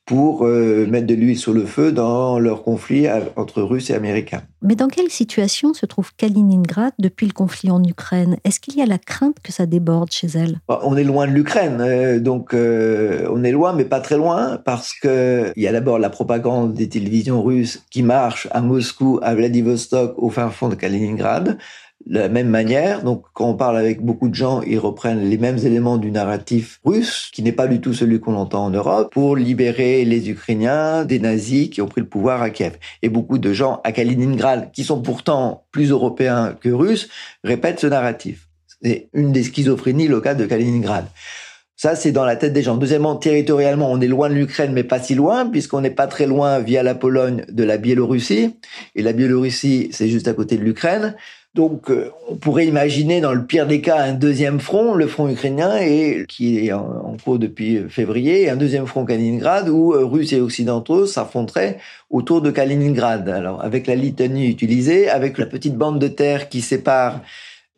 pour 0.08 0.46
euh, 0.46 0.86
mettre 0.86 1.06
de 1.06 1.14
l'huile 1.14 1.38
sur 1.38 1.52
le 1.52 1.66
feu 1.66 1.92
dans 1.92 2.38
leur 2.38 2.62
conflit 2.62 3.06
entre 3.36 3.60
Russes 3.60 3.90
et 3.90 3.94
Américains. 3.94 4.40
Mais 4.62 4.74
dans 4.74 4.88
quelle 4.88 5.10
situation 5.10 5.74
se 5.74 5.84
trouve 5.84 6.14
Kaliningrad 6.16 6.94
depuis 6.98 7.26
le 7.26 7.34
conflit 7.34 7.70
en 7.70 7.84
Ukraine? 7.84 8.38
Est-ce 8.42 8.58
qu'il 8.58 8.78
y 8.78 8.80
a 8.80 8.86
la 8.86 8.96
crainte 8.96 9.36
que 9.42 9.52
ça 9.52 9.66
déborde 9.66 10.10
chez 10.10 10.28
elle? 10.28 10.60
On 10.68 10.96
est 10.96 11.04
loin 11.04 11.26
de 11.26 11.32
l'Ukraine, 11.32 11.82
euh, 11.82 12.20
donc 12.20 12.54
euh, 12.54 13.28
on 13.30 13.44
est 13.44 13.52
loin, 13.52 13.74
mais 13.74 13.84
pas 13.84 14.00
très 14.00 14.16
loin, 14.16 14.58
parce 14.64 14.94
que 14.94 15.52
il 15.56 15.62
y 15.62 15.68
a 15.68 15.72
d'abord 15.72 15.98
la 15.98 16.08
propagande 16.08 16.72
des 16.72 16.88
télévisions 16.88 17.42
russes 17.42 17.84
qui 17.90 18.02
marche 18.02 18.48
à 18.50 18.62
Moscou, 18.62 19.20
à 19.22 19.34
Vladivostok, 19.34 20.14
au 20.16 20.30
fin 20.30 20.48
fond 20.48 20.70
de 20.70 20.74
Kaliningrad 20.74 21.58
la 22.08 22.28
même 22.28 22.48
manière. 22.48 23.02
Donc, 23.02 23.24
quand 23.34 23.48
on 23.48 23.54
parle 23.54 23.76
avec 23.76 24.02
beaucoup 24.02 24.28
de 24.28 24.34
gens, 24.34 24.62
ils 24.62 24.78
reprennent 24.78 25.28
les 25.28 25.36
mêmes 25.36 25.58
éléments 25.58 25.98
du 25.98 26.10
narratif 26.10 26.80
russe, 26.84 27.30
qui 27.32 27.42
n'est 27.42 27.52
pas 27.52 27.66
du 27.66 27.80
tout 27.80 27.92
celui 27.92 28.18
qu'on 28.18 28.34
entend 28.34 28.64
en 28.64 28.70
Europe, 28.70 29.12
pour 29.12 29.36
libérer 29.36 30.04
les 30.04 30.30
Ukrainiens 30.30 31.04
des 31.04 31.18
nazis 31.18 31.68
qui 31.68 31.82
ont 31.82 31.86
pris 31.86 32.00
le 32.00 32.08
pouvoir 32.08 32.40
à 32.40 32.50
Kiev. 32.50 32.78
Et 33.02 33.08
beaucoup 33.08 33.38
de 33.38 33.52
gens 33.52 33.80
à 33.84 33.92
Kaliningrad, 33.92 34.70
qui 34.72 34.84
sont 34.84 35.02
pourtant 35.02 35.64
plus 35.70 35.90
européens 35.90 36.56
que 36.58 36.70
russes, 36.70 37.08
répètent 37.44 37.80
ce 37.80 37.86
narratif. 37.86 38.48
C'est 38.82 39.08
une 39.12 39.32
des 39.32 39.42
schizophrénies 39.42 40.08
locales 40.08 40.36
de 40.36 40.46
Kaliningrad. 40.46 41.06
Ça, 41.76 41.94
c'est 41.94 42.10
dans 42.10 42.24
la 42.24 42.34
tête 42.34 42.52
des 42.52 42.62
gens. 42.62 42.76
Deuxièmement, 42.76 43.14
territorialement, 43.14 43.88
on 43.88 44.00
est 44.00 44.08
loin 44.08 44.28
de 44.28 44.34
l'Ukraine, 44.34 44.72
mais 44.72 44.82
pas 44.82 44.98
si 44.98 45.14
loin, 45.14 45.46
puisqu'on 45.46 45.80
n'est 45.80 45.90
pas 45.90 46.08
très 46.08 46.26
loin 46.26 46.58
via 46.58 46.82
la 46.82 46.96
Pologne 46.96 47.44
de 47.48 47.62
la 47.62 47.76
Biélorussie. 47.76 48.56
Et 48.96 49.02
la 49.02 49.12
Biélorussie, 49.12 49.88
c'est 49.92 50.08
juste 50.08 50.26
à 50.26 50.32
côté 50.32 50.56
de 50.56 50.64
l'Ukraine. 50.64 51.14
Donc, 51.58 51.90
euh, 51.90 52.12
on 52.28 52.36
pourrait 52.36 52.68
imaginer, 52.68 53.20
dans 53.20 53.32
le 53.32 53.44
pire 53.44 53.66
des 53.66 53.80
cas, 53.80 54.00
un 54.00 54.12
deuxième 54.12 54.60
front, 54.60 54.94
le 54.94 55.08
front 55.08 55.28
ukrainien, 55.28 55.76
et 55.78 56.24
qui 56.28 56.64
est 56.64 56.72
en, 56.72 57.16
cours 57.24 57.40
depuis 57.40 57.80
février, 57.88 58.42
et 58.42 58.48
un 58.48 58.54
deuxième 58.54 58.86
front 58.86 59.04
Kaliningrad, 59.04 59.68
où 59.68 59.92
euh, 59.92 60.04
Russes 60.04 60.32
et 60.32 60.40
Occidentaux 60.40 61.06
s'affronteraient 61.06 61.78
autour 62.10 62.42
de 62.42 62.52
Kaliningrad. 62.52 63.28
Alors, 63.28 63.60
avec 63.60 63.88
la 63.88 63.96
Lituanie 63.96 64.46
utilisée, 64.46 65.10
avec 65.10 65.36
la 65.36 65.46
petite 65.46 65.74
bande 65.74 65.98
de 65.98 66.06
terre 66.06 66.48
qui 66.48 66.60
sépare 66.60 67.22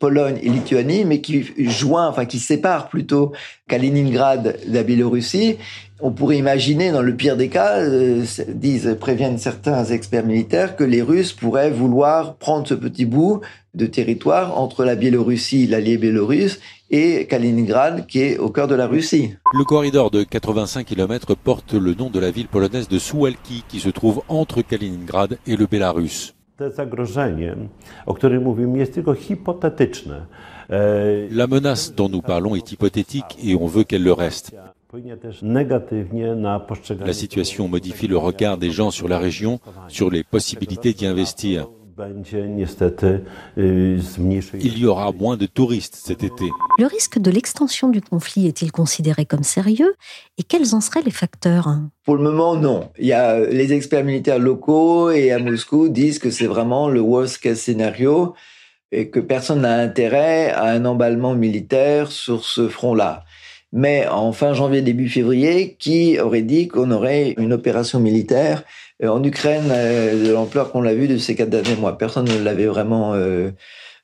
Pologne 0.01 0.39
et 0.41 0.49
Lituanie, 0.49 1.05
mais 1.05 1.21
qui 1.21 1.45
joint, 1.57 2.09
enfin 2.09 2.25
qui 2.25 2.39
sépare 2.39 2.89
plutôt 2.89 3.31
Kaliningrad 3.69 4.57
de 4.67 4.73
la 4.73 4.83
Biélorussie. 4.83 5.57
On 6.01 6.11
pourrait 6.11 6.37
imaginer, 6.37 6.91
dans 6.91 7.03
le 7.03 7.15
pire 7.15 7.37
des 7.37 7.47
cas, 7.47 7.77
euh, 7.77 8.25
disent, 8.47 8.97
préviennent 8.99 9.37
certains 9.37 9.85
experts 9.85 10.25
militaires, 10.25 10.75
que 10.75 10.83
les 10.83 11.03
Russes 11.03 11.33
pourraient 11.33 11.69
vouloir 11.69 12.35
prendre 12.37 12.67
ce 12.67 12.73
petit 12.73 13.05
bout 13.05 13.41
de 13.75 13.85
territoire 13.85 14.57
entre 14.59 14.83
la 14.83 14.95
Biélorussie, 14.95 15.67
l'allié 15.67 15.97
biélorusse, 15.97 16.59
et 16.89 17.27
Kaliningrad, 17.27 18.07
qui 18.07 18.21
est 18.21 18.39
au 18.39 18.49
cœur 18.49 18.67
de 18.67 18.75
la 18.75 18.87
Russie. 18.87 19.35
Le 19.53 19.63
corridor 19.63 20.09
de 20.09 20.23
85 20.23 20.83
km 20.87 21.35
porte 21.35 21.73
le 21.73 21.93
nom 21.93 22.09
de 22.09 22.19
la 22.19 22.31
ville 22.31 22.47
polonaise 22.47 22.89
de 22.89 22.97
Suwalki, 22.97 23.63
qui 23.69 23.79
se 23.79 23.89
trouve 23.89 24.23
entre 24.27 24.63
Kaliningrad 24.63 25.37
et 25.45 25.55
le 25.55 25.67
Bélarus. 25.67 26.33
La 30.69 31.47
menace 31.47 31.93
dont 31.95 32.09
nous 32.09 32.21
parlons 32.21 32.55
est 32.55 32.71
hypothétique 32.71 33.37
et 33.43 33.55
on 33.55 33.67
veut 33.67 33.83
qu'elle 33.83 34.03
le 34.03 34.13
reste. 34.13 34.55
La 36.99 37.13
situation 37.13 37.67
modifie 37.67 38.07
le 38.07 38.17
regard 38.17 38.57
des 38.57 38.71
gens 38.71 38.91
sur 38.91 39.07
la 39.07 39.19
région, 39.19 39.59
sur 39.87 40.09
les 40.09 40.23
possibilités 40.23 40.93
d'y 40.93 41.05
investir. 41.05 41.67
Il 43.63 44.77
y 44.77 44.85
aura 44.85 45.11
moins 45.11 45.37
de 45.37 45.45
touristes 45.45 45.95
cet 45.95 46.23
été. 46.23 46.45
Le 46.79 46.85
risque 46.85 47.19
de 47.19 47.31
l'extension 47.31 47.89
du 47.89 48.01
conflit 48.01 48.47
est-il 48.47 48.71
considéré 48.71 49.25
comme 49.25 49.43
sérieux? 49.43 49.95
Et 50.37 50.43
quels 50.43 50.73
en 50.73 50.81
seraient 50.81 51.03
les 51.03 51.11
facteurs? 51.11 51.69
Pour 52.05 52.15
le 52.15 52.23
moment, 52.23 52.55
non. 52.55 52.89
Il 52.97 53.05
y 53.07 53.13
a 53.13 53.39
les 53.39 53.73
experts 53.73 54.03
militaires 54.03 54.39
locaux 54.39 55.11
et 55.11 55.31
à 55.31 55.39
Moscou 55.39 55.89
disent 55.89 56.19
que 56.19 56.31
c'est 56.31 56.47
vraiment 56.47 56.89
le 56.89 57.01
worst 57.01 57.39
case 57.39 57.59
scénario 57.59 58.33
et 58.91 59.09
que 59.09 59.19
personne 59.19 59.61
n'a 59.61 59.77
intérêt 59.77 60.51
à 60.51 60.65
un 60.65 60.85
emballement 60.85 61.35
militaire 61.35 62.11
sur 62.11 62.43
ce 62.43 62.67
front-là. 62.67 63.23
Mais 63.73 64.05
en 64.07 64.33
fin 64.33 64.53
janvier, 64.53 64.81
début 64.81 65.07
février, 65.07 65.77
qui 65.79 66.19
aurait 66.19 66.41
dit 66.41 66.67
qu'on 66.67 66.91
aurait 66.91 67.35
une 67.37 67.53
opération 67.53 68.01
militaire 68.01 68.63
en 69.09 69.23
Ukraine 69.23 69.69
euh, 69.69 70.27
de 70.27 70.31
l'ampleur 70.31 70.71
qu'on 70.71 70.81
l'a 70.81 70.93
vu 70.93 71.07
de 71.07 71.17
ces 71.17 71.35
quatre 71.35 71.49
derniers 71.49 71.75
mois 71.75 71.97
Personne 71.97 72.25
ne 72.25 72.43
l'avait 72.43 72.67
vraiment 72.67 73.13
euh, 73.13 73.51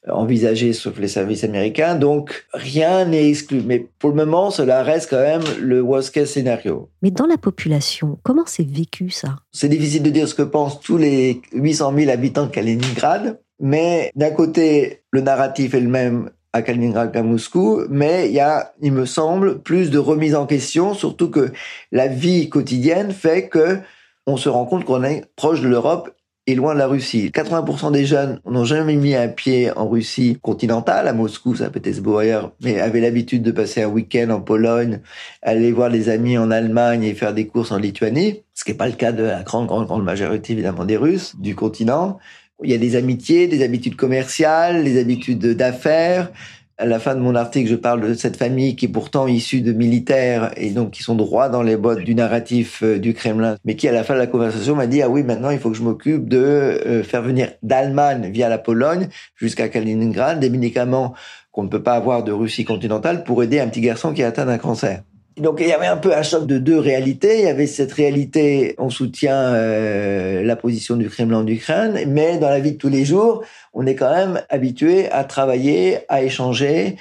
envisagé 0.10 0.74
sauf 0.74 1.00
les 1.00 1.08
services 1.08 1.44
américains. 1.44 1.96
Donc 1.96 2.46
rien 2.54 3.06
n'est 3.06 3.30
exclu. 3.30 3.62
Mais 3.66 3.88
pour 4.00 4.10
le 4.10 4.16
moment, 4.16 4.52
cela 4.52 4.84
reste 4.84 5.10
quand 5.10 5.18
même 5.18 5.44
le 5.60 5.82
worst 5.82 6.14
case 6.14 6.30
scénario. 6.30 6.90
Mais 7.02 7.12
dans 7.12 7.28
la 7.28 7.38
population, 7.38 8.18
comment 8.24 8.46
c'est 8.46 8.68
vécu 8.68 9.10
ça? 9.10 9.36
C'est 9.52 9.70
difficile 9.70 10.04
de 10.04 10.10
dire 10.10 10.28
ce 10.28 10.36
que 10.36 10.44
pensent 10.44 10.80
tous 10.80 10.98
les 10.98 11.42
800 11.54 11.94
000 11.98 12.12
habitants 12.12 12.46
de 12.46 12.52
Kaliningrad. 12.52 13.40
Mais 13.60 14.12
d'un 14.16 14.32
côté, 14.32 15.02
le 15.12 15.22
narratif 15.22 15.74
est 15.74 15.80
le 15.80 15.90
même 15.90 16.30
à 16.54 16.62
Kaliningrad 16.62 17.12
qu'à 17.12 17.24
Moscou, 17.24 17.82
mais 17.90 18.28
il 18.28 18.34
y 18.34 18.40
a, 18.40 18.74
il 18.82 18.92
me 18.92 19.06
semble, 19.06 19.60
plus 19.60 19.92
de 19.92 19.98
remise 19.98 20.34
en 20.36 20.46
question, 20.46 20.94
surtout 20.94 21.30
que 21.30 21.52
la 21.92 22.08
vie 22.08 22.50
quotidienne 22.50 23.12
fait 23.12 23.50
que 23.50 23.80
on 24.28 24.38
se 24.38 24.50
rend 24.50 24.66
compte 24.66 24.86
qu'on 24.86 25.04
est 25.04 25.24
proche 25.36 25.62
de 25.62 25.70
l'Europe 25.70 26.12
et 26.48 26.56
loin 26.56 26.74
de 26.74 26.80
la 26.80 26.88
Russie. 26.88 27.30
80% 27.34 27.92
des 27.92 28.06
jeunes 28.06 28.40
n'ont 28.46 28.66
jamais 28.66 28.96
mis 28.96 29.16
un 29.16 29.28
pied 29.30 29.72
en 29.76 29.88
Russie 29.88 30.38
continentale, 30.42 31.08
à 31.08 31.14
Moscou, 31.14 31.56
beau 32.02 32.18
ailleurs, 32.18 32.52
mais 32.62 32.80
avaient 32.80 33.02
l'habitude 33.02 33.42
de 33.42 33.52
passer 33.52 33.84
un 33.84 33.88
week-end 33.88 34.30
en 34.30 34.42
Pologne, 34.42 35.02
aller 35.42 35.72
voir 35.72 35.90
les 35.90 36.10
amis 36.10 36.38
en 36.38 36.52
Allemagne 36.52 37.04
et 37.04 37.14
faire 37.14 37.34
des 37.34 37.48
courses 37.48 37.72
en 37.72 37.78
Lituanie, 37.78 38.44
ce 38.54 38.64
qui 38.64 38.72
n'est 38.72 38.78
pas 38.78 38.88
le 38.88 38.94
cas 38.94 39.12
de 39.12 39.24
la 39.24 39.44
grande, 39.44 39.68
grande 39.68 40.04
majorité 40.04 40.54
évidemment 40.54 40.86
des 40.86 40.98
Russes 40.98 41.36
du 41.38 41.56
continent. 41.56 42.18
Il 42.64 42.72
y 42.72 42.74
a 42.74 42.80
des 42.80 42.96
amitiés, 42.96 43.48
des 43.48 43.64
habitudes 43.64 43.96
commerciales, 43.96 44.84
des 44.84 45.00
habitudes 45.00 45.54
d'affaires. 45.56 46.32
À 46.80 46.86
la 46.86 47.00
fin 47.00 47.16
de 47.16 47.20
mon 47.20 47.34
article, 47.34 47.68
je 47.68 47.76
parle 47.76 48.08
de 48.08 48.14
cette 48.14 48.38
famille 48.38 48.76
qui 48.76 48.86
est 48.86 48.90
pourtant 48.90 49.26
issue 49.26 49.62
de 49.62 49.74
militaires 49.74 50.52
et 50.58 50.70
donc 50.70 50.92
qui 50.92 51.02
sont 51.02 51.16
droits 51.16 51.50
dans 51.50 51.64
les 51.64 51.76
bottes 51.76 52.04
du 52.04 52.14
narratif 52.14 52.84
euh, 52.84 53.00
du 53.00 53.16
Kremlin, 53.16 53.58
mais 53.66 53.76
qui 53.76 53.88
à 53.88 53.92
la 53.92 54.04
fin 54.04 54.14
de 54.14 54.20
la 54.20 54.28
conversation 54.28 54.76
m'a 54.76 54.86
dit 54.86 55.02
ah 55.02 55.10
oui 55.10 55.24
maintenant 55.24 55.50
il 55.50 55.58
faut 55.58 55.72
que 55.72 55.76
je 55.76 55.82
m'occupe 55.82 56.30
de 56.30 56.38
euh, 56.38 57.02
faire 57.02 57.24
venir 57.24 57.52
d'Allemagne 57.64 58.30
via 58.32 58.48
la 58.48 58.60
Pologne 58.60 59.10
jusqu'à 59.36 59.70
Kaliningrad 59.70 60.40
des 60.40 60.52
médicaments 60.52 61.16
qu'on 61.52 61.64
ne 61.64 61.70
peut 61.70 61.82
pas 61.82 61.96
avoir 61.96 62.24
de 62.24 62.32
Russie 62.32 62.64
continentale 62.64 63.24
pour 63.24 63.42
aider 63.42 63.60
un 63.60 63.70
petit 63.70 63.82
garçon 63.82 64.14
qui 64.14 64.22
est 64.22 64.26
atteint 64.26 64.46
d'un 64.46 64.60
cancer. 64.60 65.02
Donc 65.38 65.60
il 65.60 65.68
y 65.68 65.74
avait 65.74 65.88
un 65.88 65.98
peu 65.98 66.16
un 66.16 66.24
choc 66.24 66.48
de 66.48 66.58
deux 66.58 66.80
réalités. 66.80 67.40
Il 67.40 67.46
y 67.46 67.50
avait 67.50 67.68
cette 67.68 67.92
réalité, 67.94 68.74
on 68.80 68.90
soutient 68.90 69.54
euh, 69.54 70.42
la 70.44 70.56
position 70.56 70.96
du 70.96 71.10
Kremlin 71.10 71.40
en 71.40 71.48
Ukraine, 71.48 72.00
mais 72.08 72.38
dans 72.40 72.50
la 72.50 72.60
vie 72.60 72.72
de 72.72 72.78
tous 72.78 72.90
les 72.90 73.06
jours, 73.06 73.44
on 73.74 73.86
est 73.86 73.94
quand 73.94 74.10
même 74.10 74.42
habitué 74.50 75.12
à 75.12 75.24
travailler, 75.24 76.00
à 76.10 76.24
échanger, 76.24 76.98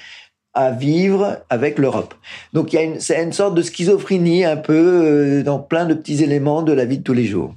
à 0.57 0.71
vivre 0.71 1.37
avec 1.51 1.79
l'Europe. 1.79 2.15
Donc 2.55 2.73
il 2.73 2.77
y 2.77 2.79
a 2.79 2.83
une, 2.83 2.99
c'est 2.99 3.23
une 3.23 3.33
sorte 3.33 3.55
de 3.55 3.61
schizophrénie 3.61 4.45
un 4.45 4.57
peu 4.57 4.73
euh, 4.75 5.43
dans 5.43 5.59
plein 5.59 5.85
de 5.85 5.93
petits 5.93 6.25
éléments 6.25 6.63
de 6.63 6.73
la 6.73 6.87
vie 6.87 6.99
de 6.99 7.03
tous 7.03 7.13
les 7.13 7.27
jours. 7.27 7.55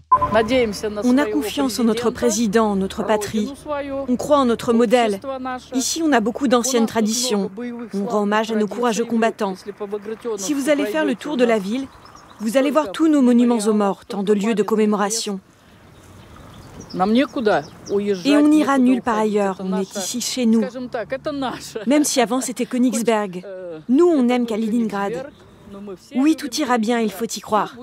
On 1.03 1.17
a 1.17 1.25
confiance 1.25 1.79
en 1.79 1.85
notre 1.85 2.11
président, 2.11 2.75
notre 2.75 3.03
patrie. 3.03 3.53
On 4.07 4.17
croit 4.17 4.37
en 4.37 4.45
notre 4.45 4.73
modèle. 4.73 5.21
Ici, 5.73 6.01
on 6.05 6.11
a 6.11 6.19
beaucoup 6.19 6.49
d'anciennes 6.49 6.85
traditions. 6.85 7.49
On 7.93 8.05
rend 8.05 8.23
hommage 8.23 8.51
à 8.51 8.55
nos 8.55 8.67
courageux 8.67 9.05
combattants. 9.05 9.55
Si 10.37 10.53
vous 10.53 10.69
allez 10.69 10.85
faire 10.85 11.05
le 11.05 11.15
tour 11.15 11.37
de 11.37 11.45
la 11.45 11.57
ville, 11.57 11.87
vous 12.41 12.57
allez 12.57 12.69
voir 12.69 12.91
tous 12.91 13.07
nos 13.07 13.21
monuments 13.21 13.59
aux 13.65 13.73
morts, 13.73 14.05
tant 14.05 14.23
de 14.23 14.33
lieux 14.33 14.55
de 14.55 14.63
commémoration. 14.63 15.39
Et 16.93 18.37
on 18.37 18.47
n'ira 18.47 18.77
nulle 18.79 19.01
part 19.01 19.19
ailleurs, 19.19 19.57
on 19.59 19.79
est 19.79 19.95
ici 19.95 20.21
chez 20.21 20.45
nous. 20.45 20.61
Même 21.87 22.03
si 22.03 22.21
avant 22.21 22.41
c'était 22.41 22.65
Königsberg. 22.65 23.43
Nous, 23.87 24.05
on 24.05 24.27
aime 24.29 24.45
Kaliningrad. 24.45 25.27
Oui, 26.15 26.35
tout 26.35 26.53
ira 26.55 26.77
bien, 26.77 26.99
il 26.99 27.11
faut 27.11 27.25
y 27.25 27.39
croire. 27.41 27.77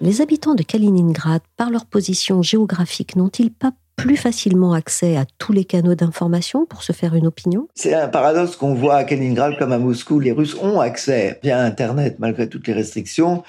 Les 0.00 0.20
habitants 0.20 0.54
de 0.54 0.62
Kaliningrad, 0.62 1.40
par 1.56 1.70
leur 1.70 1.86
position 1.86 2.42
géographique, 2.42 3.14
n'ont-ils 3.14 3.52
pas 3.52 3.72
plus 3.94 4.16
facilement 4.16 4.72
accès 4.72 5.16
à 5.16 5.24
tous 5.38 5.52
les 5.52 5.64
canaux 5.64 5.94
d'information 5.94 6.66
pour 6.66 6.82
se 6.82 6.92
faire 6.92 7.14
une 7.14 7.26
opinion? 7.26 7.68
C'est 7.74 7.94
un 7.94 8.08
paradoxe 8.08 8.56
qu'on 8.56 8.74
voit 8.74 8.96
à 8.96 9.04
Kaliningrad 9.04 9.56
comme 9.58 9.70
à 9.70 9.78
Moscou. 9.78 10.18
Les 10.18 10.32
Russes 10.32 10.56
ont 10.60 10.80
accès 10.80 11.38
via 11.42 11.62
Internet, 11.62 12.16
malgré 12.18 12.48
toutes 12.48 12.66
les 12.66 12.72
restrictions, 12.72 13.44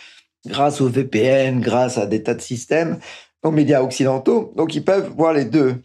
grâce 0.46 0.80
au 0.82 0.88
VPN, 0.88 1.60
grâce 1.60 1.98
à 1.98 2.06
des 2.06 2.22
tas 2.22 2.36
de 2.36 2.42
systèmes, 2.42 3.00
aux 3.44 3.52
médias 3.52 3.82
occidentaux. 3.82 4.54
Donc 4.56 4.76
ils 4.76 4.84
peuvent 4.84 5.12
voir 5.16 5.34
les 5.34 5.46
deux. 5.46 5.76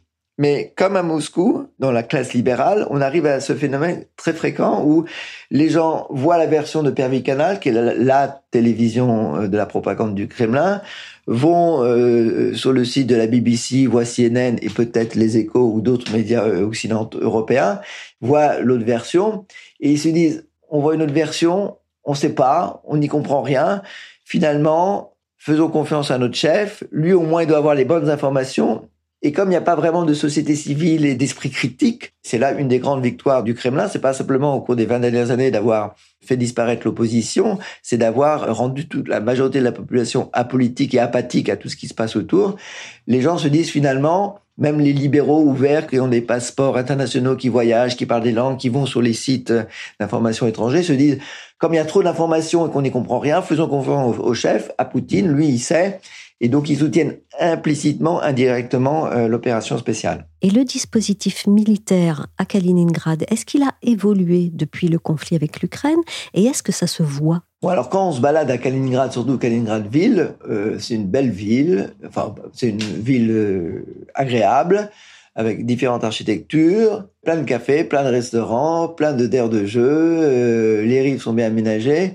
Mais 0.40 0.72
comme 0.76 0.94
à 0.94 1.02
Moscou, 1.02 1.66
dans 1.80 1.90
la 1.90 2.04
classe 2.04 2.32
libérale, 2.32 2.86
on 2.90 3.00
arrive 3.00 3.26
à 3.26 3.40
ce 3.40 3.54
phénomène 3.54 4.04
très 4.16 4.32
fréquent 4.32 4.84
où 4.84 5.04
les 5.50 5.68
gens 5.68 6.06
voient 6.10 6.38
la 6.38 6.46
version 6.46 6.84
de 6.84 6.92
Pervy 6.92 7.24
Canal, 7.24 7.58
qui 7.58 7.70
est 7.70 7.72
la, 7.72 8.40
télévision 8.52 9.42
euh, 9.42 9.48
de 9.48 9.56
la 9.56 9.66
propagande 9.66 10.14
du 10.14 10.28
Kremlin, 10.28 10.80
vont 11.26 11.82
euh, 11.82 12.54
sur 12.54 12.72
le 12.72 12.84
site 12.84 13.08
de 13.08 13.16
la 13.16 13.26
BBC, 13.26 13.86
voient 13.86 14.04
CNN 14.04 14.56
et 14.62 14.70
peut-être 14.70 15.16
les 15.16 15.36
Échos 15.36 15.72
ou 15.74 15.80
d'autres 15.80 16.12
médias 16.12 16.44
euh, 16.44 16.64
occidentaux 16.64 17.18
européens, 17.20 17.80
voient 18.20 18.60
l'autre 18.60 18.84
version 18.84 19.44
et 19.80 19.90
ils 19.90 19.98
se 19.98 20.08
disent 20.08 20.46
on 20.70 20.80
voit 20.80 20.94
une 20.94 21.02
autre 21.02 21.12
version, 21.12 21.76
on 22.04 22.14
sait 22.14 22.34
pas, 22.34 22.80
on 22.84 22.96
n'y 22.96 23.08
comprend 23.08 23.42
rien. 23.42 23.82
Finalement, 24.24 25.14
faisons 25.38 25.68
confiance 25.68 26.10
à 26.10 26.18
notre 26.18 26.34
chef. 26.34 26.84
Lui 26.90 27.12
au 27.12 27.22
moins 27.22 27.42
il 27.42 27.48
doit 27.48 27.58
avoir 27.58 27.74
les 27.74 27.84
bonnes 27.84 28.10
informations 28.10 28.88
et 29.20 29.32
comme 29.32 29.48
il 29.48 29.50
n'y 29.50 29.56
a 29.56 29.60
pas 29.60 29.74
vraiment 29.74 30.04
de 30.04 30.14
société 30.14 30.54
civile 30.54 31.04
et 31.04 31.16
d'esprit 31.16 31.50
critique, 31.50 32.14
c'est 32.22 32.38
là 32.38 32.52
une 32.52 32.68
des 32.68 32.78
grandes 32.78 33.02
victoires 33.02 33.42
du 33.42 33.54
Kremlin. 33.54 33.88
C'est 33.88 33.98
pas 33.98 34.12
simplement 34.12 34.54
au 34.54 34.60
cours 34.60 34.76
des 34.76 34.86
20 34.86 35.00
dernières 35.00 35.32
années 35.32 35.50
d'avoir 35.50 35.96
fait 36.24 36.36
disparaître 36.36 36.82
l'opposition, 36.84 37.58
c'est 37.82 37.98
d'avoir 37.98 38.54
rendu 38.54 38.86
toute 38.86 39.08
la 39.08 39.20
majorité 39.20 39.58
de 39.58 39.64
la 39.64 39.72
population 39.72 40.30
apolitique 40.32 40.94
et 40.94 41.00
apathique 41.00 41.48
à 41.48 41.56
tout 41.56 41.68
ce 41.68 41.76
qui 41.76 41.88
se 41.88 41.94
passe 41.94 42.14
autour. 42.14 42.56
Les 43.08 43.20
gens 43.20 43.38
se 43.38 43.48
disent 43.48 43.70
finalement, 43.70 44.38
même 44.58 44.80
les 44.80 44.92
libéraux 44.92 45.42
ouverts 45.42 45.86
qui 45.86 46.00
ont 46.00 46.08
des 46.08 46.20
passeports 46.20 46.76
internationaux, 46.76 47.36
qui 47.36 47.48
voyagent, 47.48 47.96
qui 47.96 48.06
parlent 48.06 48.24
des 48.24 48.32
langues, 48.32 48.58
qui 48.58 48.68
vont 48.68 48.86
sur 48.86 49.00
les 49.00 49.12
sites 49.12 49.52
d'information 50.00 50.46
étrangers, 50.46 50.82
se 50.82 50.92
disent, 50.92 51.18
comme 51.58 51.74
il 51.74 51.76
y 51.76 51.80
a 51.80 51.84
trop 51.84 52.02
d'informations 52.02 52.66
et 52.66 52.70
qu'on 52.70 52.82
n'y 52.82 52.90
comprend 52.90 53.20
rien, 53.20 53.40
faisons 53.40 53.68
confiance 53.68 54.16
au 54.18 54.34
chef, 54.34 54.70
à 54.76 54.84
Poutine, 54.84 55.32
lui 55.32 55.46
il 55.46 55.58
sait, 55.58 56.00
et 56.40 56.48
donc, 56.48 56.70
ils 56.70 56.78
soutiennent 56.78 57.16
implicitement, 57.40 58.22
indirectement 58.22 59.06
euh, 59.06 59.26
l'opération 59.26 59.76
spéciale. 59.76 60.28
Et 60.40 60.50
le 60.50 60.64
dispositif 60.64 61.48
militaire 61.48 62.28
à 62.38 62.44
Kaliningrad, 62.44 63.24
est-ce 63.28 63.44
qu'il 63.44 63.64
a 63.64 63.74
évolué 63.82 64.50
depuis 64.52 64.86
le 64.86 65.00
conflit 65.00 65.34
avec 65.34 65.60
l'Ukraine 65.60 65.98
Et 66.34 66.44
est-ce 66.44 66.62
que 66.62 66.70
ça 66.70 66.86
se 66.86 67.02
voit? 67.02 67.42
Bon, 67.60 67.70
Alors, 67.70 67.88
quand 67.88 68.08
on 68.08 68.12
se 68.12 68.20
balade 68.20 68.50
à 68.52 68.58
Kaliningrad, 68.58 69.10
surtout 69.10 69.36
Kaliningrad-Ville, 69.36 70.34
euh, 70.48 70.78
c'est 70.78 70.94
une 70.94 71.06
belle 71.06 71.30
ville, 71.30 71.92
enfin, 72.06 72.32
c'est 72.52 72.68
une 72.68 72.78
ville 72.78 73.30
euh, 73.32 73.84
agréable, 74.14 74.90
avec 75.34 75.66
différentes 75.66 76.04
architectures, 76.04 77.04
plein 77.24 77.36
de 77.36 77.44
cafés, 77.44 77.82
plein 77.82 78.04
de 78.04 78.10
restaurants, 78.10 78.88
plein 78.88 79.12
de 79.12 79.26
d'aires 79.26 79.48
de 79.48 79.64
jeu, 79.66 80.82
les 80.82 81.00
rives 81.00 81.20
sont 81.20 81.32
bien 81.32 81.46
aménagées. 81.46 82.14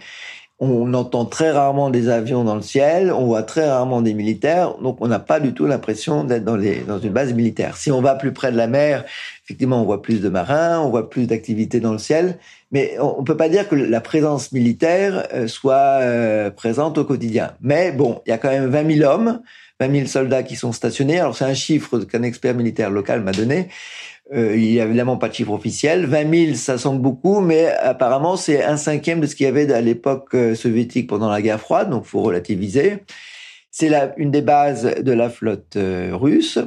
On 0.59 0.93
entend 0.93 1.25
très 1.25 1.51
rarement 1.51 1.89
des 1.89 2.09
avions 2.09 2.43
dans 2.43 2.55
le 2.55 2.61
ciel, 2.61 3.11
on 3.11 3.25
voit 3.25 3.43
très 3.43 3.69
rarement 3.69 4.01
des 4.01 4.13
militaires, 4.13 4.77
donc 4.77 4.97
on 5.01 5.07
n'a 5.07 5.19
pas 5.19 5.39
du 5.39 5.53
tout 5.53 5.65
l'impression 5.65 6.23
d'être 6.23 6.45
dans, 6.45 6.57
dans 6.87 6.99
une 6.99 7.11
base 7.11 7.33
militaire. 7.33 7.75
Si 7.75 7.91
on 7.91 8.01
va 8.01 8.15
plus 8.15 8.31
près 8.31 8.51
de 8.51 8.57
la 8.57 8.67
mer, 8.67 9.03
effectivement, 9.43 9.81
on 9.81 9.85
voit 9.85 10.01
plus 10.01 10.21
de 10.21 10.29
marins, 10.29 10.79
on 10.79 10.89
voit 10.89 11.09
plus 11.09 11.27
d'activités 11.27 11.79
dans 11.79 11.91
le 11.91 11.97
ciel, 11.97 12.37
mais 12.71 12.97
on 12.99 13.21
ne 13.21 13.25
peut 13.25 13.35
pas 13.35 13.49
dire 13.49 13.67
que 13.67 13.75
la 13.75 13.99
présence 13.99 14.51
militaire 14.51 15.27
euh, 15.33 15.47
soit 15.47 15.99
euh, 16.01 16.49
présente 16.49 16.97
au 16.97 17.03
quotidien. 17.03 17.53
Mais 17.61 17.91
bon, 17.91 18.21
il 18.25 18.29
y 18.29 18.33
a 18.33 18.37
quand 18.37 18.49
même 18.49 18.67
20 18.67 18.95
000 18.99 19.11
hommes, 19.11 19.41
20 19.79 19.91
000 19.91 20.07
soldats 20.07 20.43
qui 20.43 20.55
sont 20.55 20.71
stationnés. 20.71 21.19
Alors 21.19 21.35
c'est 21.35 21.45
un 21.45 21.53
chiffre 21.53 21.99
qu'un 21.99 22.23
expert 22.23 22.55
militaire 22.55 22.89
local 22.89 23.21
m'a 23.21 23.31
donné. 23.31 23.69
Euh, 24.33 24.55
il 24.55 24.71
n'y 24.71 24.79
a 24.79 24.85
évidemment 24.85 25.17
pas 25.17 25.27
de 25.27 25.33
chiffre 25.33 25.51
officiel. 25.51 26.05
20 26.05 26.45
000, 26.45 26.55
ça 26.55 26.77
semble 26.77 27.01
beaucoup, 27.01 27.41
mais 27.41 27.67
apparemment 27.67 28.37
c'est 28.37 28.63
un 28.63 28.77
cinquième 28.77 29.19
de 29.19 29.27
ce 29.27 29.35
qu'il 29.35 29.45
y 29.45 29.49
avait 29.49 29.71
à 29.73 29.81
l'époque 29.81 30.35
soviétique 30.55 31.07
pendant 31.07 31.29
la 31.29 31.41
guerre 31.41 31.59
froide, 31.59 31.89
donc 31.89 32.05
faut 32.05 32.21
relativiser. 32.21 33.01
C'est 33.75 33.91
une 34.17 34.29
des 34.29 34.43
bases 34.43 35.01
de 35.01 35.11
la 35.11 35.31
flotte 35.31 35.77
euh, 35.77 36.11
russe. 36.13 36.59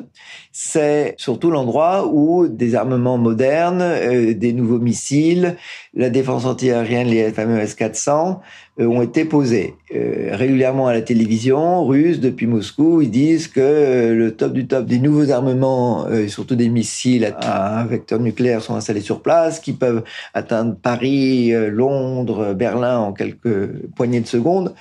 C'est 0.51 1.15
surtout 1.19 1.53
l'endroit 1.53 2.09
où 2.13 2.49
des 2.49 2.75
armements 2.75 3.17
modernes, 3.17 3.81
euh, 3.81 4.35
des 4.35 4.53
nouveaux 4.53 4.81
missiles, 4.81 5.57
la 5.95 6.11
défense 6.11 6.47
antiaérienne, 6.47 7.07
les 7.07 7.31
fameux 7.31 7.61
S-400, 7.61 8.11
euh, 8.11 8.35
ont 8.79 9.03
été 9.03 9.25
posés. 9.25 9.75
régulièrement 9.91 10.87
à 10.87 10.93
la 10.93 11.03
télévision 11.03 11.87
russe, 11.87 12.21
depuis 12.21 12.47
Moscou, 12.47 13.01
ils 13.01 13.11
disent 13.11 13.49
que 13.49 14.13
le 14.13 14.37
top 14.37 14.53
du 14.53 14.67
top 14.67 14.87
des 14.87 14.99
nouveaux 14.99 15.31
armements, 15.31 16.07
surtout 16.29 16.57
des 16.57 16.69
missiles 16.69 17.35
à 17.41 17.87
vecteur 17.89 18.21
nucléaire, 18.21 18.63
sont 18.63 18.75
installés 18.75 19.01
sur 19.01 19.23
place, 19.23 19.61
qui 19.61 19.73
peuvent 19.73 20.03
atteindre 20.35 20.77
Paris, 20.77 21.53
Londres, 21.71 22.55
Berlin 22.55 22.99
en 22.99 23.13
quelques 23.13 23.69
poignées 23.95 24.21
de 24.21 24.27
secondes. 24.27 24.75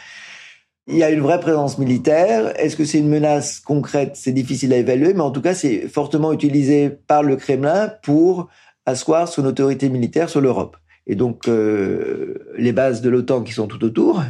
Il 0.87 0.97
y 0.97 1.03
a 1.03 1.09
une 1.09 1.21
vraie 1.21 1.39
présence 1.39 1.79
militaire. 1.79 2.53
Est-ce 2.59 2.75
que 2.75 2.85
c'est 2.85 2.99
une 2.99 3.09
menace 3.09 3.59
concrète? 3.59 4.11
C'est 4.13 4.33
difficile 4.33 4.71
à 4.71 4.77
évaluer, 4.77 5.15
mais 5.15 5.21
en 5.21 5.31
tout 5.31 5.41
cas, 5.41 5.55
c'est 5.55 5.87
fortement 5.87 6.31
utilisé 6.31 6.89
par 6.89 7.23
le 7.23 7.37
Kremlin 7.37 7.91
pour 8.03 8.49
asseoir 8.85 9.27
son 9.27 9.45
autorité 9.45 9.89
militaire 9.89 10.29
sur 10.29 10.41
l'Europe. 10.41 10.77
Et 11.07 11.15
donc, 11.15 11.47
euh, 11.47 12.33
les 12.57 12.71
bases 12.71 13.01
de 13.01 13.09
l'OTAN 13.09 13.41
qui 13.41 13.53
sont 13.53 13.67
tout 13.67 13.83
autour, 13.83 14.23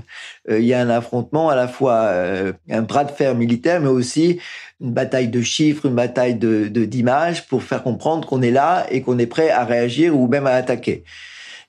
euh, 0.50 0.60
il 0.60 0.66
y 0.66 0.74
a 0.74 0.82
un 0.82 0.90
affrontement 0.90 1.50
à 1.50 1.56
la 1.56 1.68
fois 1.68 2.02
euh, 2.04 2.52
un 2.70 2.82
bras 2.82 3.06
de 3.06 3.12
fer 3.12 3.34
militaire, 3.34 3.80
mais 3.80 3.88
aussi 3.88 4.40
une 4.82 4.92
bataille 4.92 5.30
de 5.30 5.42
chiffres, 5.42 5.86
une 5.86 5.96
bataille 5.96 6.36
de 6.36 6.68
d'images 6.68 7.48
pour 7.48 7.64
faire 7.64 7.82
comprendre 7.82 8.28
qu'on 8.28 8.42
est 8.42 8.52
là 8.52 8.86
et 8.92 9.02
qu'on 9.02 9.18
est 9.20 9.26
prêt 9.26 9.50
à 9.50 9.64
réagir 9.64 10.18
ou 10.18 10.28
même 10.28 10.48
à 10.48 10.52
attaquer. 10.52 11.04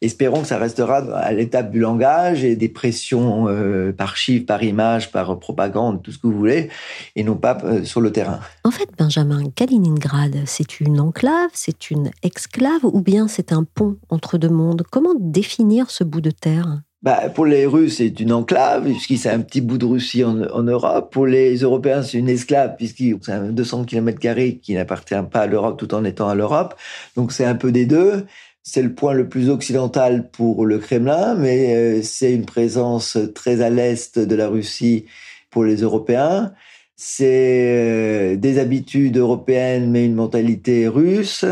Espérons 0.03 0.43
que 0.43 0.47
ça 0.47 0.59
restera 0.59 0.97
à 0.97 1.33
l'étape 1.33 1.71
du 1.71 1.81
langage 1.81 2.45
et 2.45 2.57
des 2.57 2.69
pressions 2.69 3.49
euh, 3.49 3.93
par 3.93 4.17
chiffres, 4.17 4.47
par 4.47 4.63
images, 4.63 5.11
par 5.11 5.39
propagande, 5.39 6.03
tout 6.03 6.13
ce 6.13 6.19
que 6.19 6.27
vous 6.27 6.37
voulez, 6.37 6.69
et 7.15 7.25
non 7.25 7.37
pas 7.37 7.59
euh, 7.65 7.85
sur 7.85 8.01
le 8.01 8.13
terrain. 8.13 8.41
En 8.65 8.71
fait, 8.71 8.89
Benjamin, 8.99 9.45
Kaliningrad, 9.55 10.37
c'est 10.47 10.81
une 10.81 11.01
enclave, 11.01 11.51
c'est 11.53 11.91
une 11.91 12.11
exclave, 12.23 12.85
ou 12.85 13.01
bien 13.01 13.29
c'est 13.29 13.53
un 13.53 13.65
pont 13.65 13.97
entre 14.09 14.39
deux 14.39 14.51
mondes? 14.51 14.83
Comment 14.91 15.15
définir 15.19 15.91
ce 15.91 16.05
bout 16.05 16.21
de 16.21 16.31
terre? 16.31 16.81
Bah, 17.03 17.29
pour 17.33 17.47
les 17.47 17.67
Russes, 17.67 17.99
c'est 17.99 18.19
une 18.19 18.33
enclave, 18.33 18.83
puisqu'il 18.83 19.19
c'est 19.19 19.31
un 19.31 19.41
petit 19.41 19.61
bout 19.61 19.79
de 19.79 19.85
Russie 19.85 20.25
en, 20.25 20.43
en, 20.43 20.63
Europe. 20.63 21.13
Pour 21.13 21.27
les 21.27 21.59
Européens, 21.59 22.03
c'est 22.03 22.19
une 22.19 22.29
esclave, 22.29 22.75
puisqu'il 22.77 23.17
c'est 23.23 23.31
un 23.31 23.53
200 23.53 23.85
km 23.85 24.19
qui 24.61 24.75
n'appartient 24.75 25.15
pas 25.31 25.43
à 25.43 25.47
l'Europe 25.47 25.79
tout 25.79 25.95
en 25.95 26.03
étant 26.05 26.29
à 26.29 26.35
l'Europe. 26.35 26.75
Donc 27.15 27.31
c'est 27.31 27.45
un 27.45 27.55
peu 27.55 27.71
des 27.71 27.87
deux. 27.87 28.27
C'est 28.69 28.83
le 28.83 28.93
point 28.93 29.13
le 29.13 29.29
plus 29.29 29.49
occidental 29.49 30.29
pour 30.29 30.67
le 30.67 30.79
Kremlin, 30.79 31.37
mais 31.37 31.77
euh, 31.77 32.03
c'est 32.03 32.35
une 32.35 32.47
présence 32.47 33.17
très 33.33 33.61
à 33.61 33.71
l'est 33.71 34.19
de 34.19 34.35
la 34.35 34.49
Russie 34.49 35.07
pour 35.51 35.63
les 35.63 35.77
Européens. 35.83 36.53
C'est 36.97 37.69
euh, 37.77 38.37
des 38.37 38.59
habitudes 38.59 39.19
européennes, 39.19 39.93
mais 39.93 40.05
une 40.05 40.17
mentalité 40.17 40.89
russe. 40.89 41.45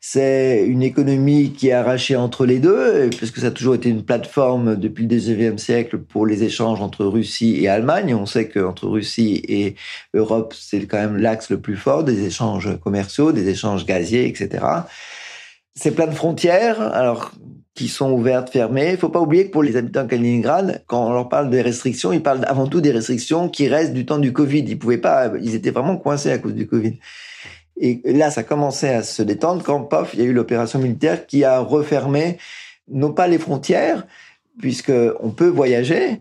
C'est 0.00 0.64
une 0.66 0.82
économie 0.82 1.52
qui 1.52 1.68
est 1.68 1.72
arrachée 1.72 2.16
entre 2.16 2.46
les 2.46 2.60
deux, 2.60 3.10
parce 3.20 3.30
que 3.30 3.40
ça 3.40 3.48
a 3.48 3.50
toujours 3.50 3.74
été 3.74 3.90
une 3.90 4.02
plateforme 4.02 4.76
depuis 4.76 5.06
le 5.06 5.14
19e 5.16 5.58
siècle 5.58 5.98
pour 5.98 6.26
les 6.26 6.44
échanges 6.44 6.80
entre 6.80 7.04
Russie 7.04 7.62
et 7.62 7.68
Allemagne. 7.68 8.14
On 8.14 8.24
sait 8.24 8.48
qu'entre 8.48 8.88
Russie 8.88 9.42
et 9.48 9.74
Europe, 10.14 10.54
c'est 10.58 10.86
quand 10.86 10.98
même 10.98 11.18
l'axe 11.18 11.50
le 11.50 11.60
plus 11.60 11.76
fort 11.76 12.04
des 12.04 12.24
échanges 12.24 12.78
commerciaux, 12.80 13.32
des 13.32 13.50
échanges 13.50 13.84
gaziers, 13.84 14.26
etc. 14.26 14.64
C'est 15.74 15.90
plein 15.90 16.06
de 16.06 16.14
frontières, 16.14 16.80
alors 16.80 17.32
qui 17.74 17.88
sont 17.88 18.12
ouvertes, 18.12 18.50
fermées. 18.50 18.92
Il 18.92 18.96
faut 18.96 19.08
pas 19.08 19.20
oublier 19.20 19.46
que 19.46 19.50
pour 19.50 19.64
les 19.64 19.76
habitants 19.76 20.04
de 20.04 20.08
Kaliningrad, 20.08 20.84
quand 20.86 21.08
on 21.08 21.12
leur 21.12 21.28
parle 21.28 21.50
des 21.50 21.60
restrictions, 21.60 22.12
ils 22.12 22.22
parlent 22.22 22.44
avant 22.46 22.68
tout 22.68 22.80
des 22.80 22.92
restrictions 22.92 23.48
qui 23.48 23.66
restent 23.68 23.92
du 23.92 24.06
temps 24.06 24.18
du 24.18 24.32
Covid. 24.32 24.60
Ils 24.60 24.78
pouvaient 24.78 24.98
pas, 24.98 25.32
ils 25.42 25.56
étaient 25.56 25.72
vraiment 25.72 25.96
coincés 25.96 26.30
à 26.30 26.38
cause 26.38 26.54
du 26.54 26.68
Covid. 26.68 26.98
Et 27.80 28.00
là, 28.04 28.30
ça 28.30 28.44
commençait 28.44 28.94
à 28.94 29.02
se 29.02 29.22
détendre 29.22 29.64
quand, 29.64 29.80
pof, 29.80 30.10
il 30.14 30.20
y 30.20 30.22
a 30.22 30.26
eu 30.26 30.32
l'opération 30.32 30.78
militaire 30.78 31.26
qui 31.26 31.42
a 31.42 31.58
refermé, 31.58 32.38
non 32.88 33.12
pas 33.12 33.26
les 33.26 33.38
frontières, 33.38 34.06
puisque 34.60 34.92
on 35.20 35.30
peut 35.30 35.48
voyager, 35.48 36.20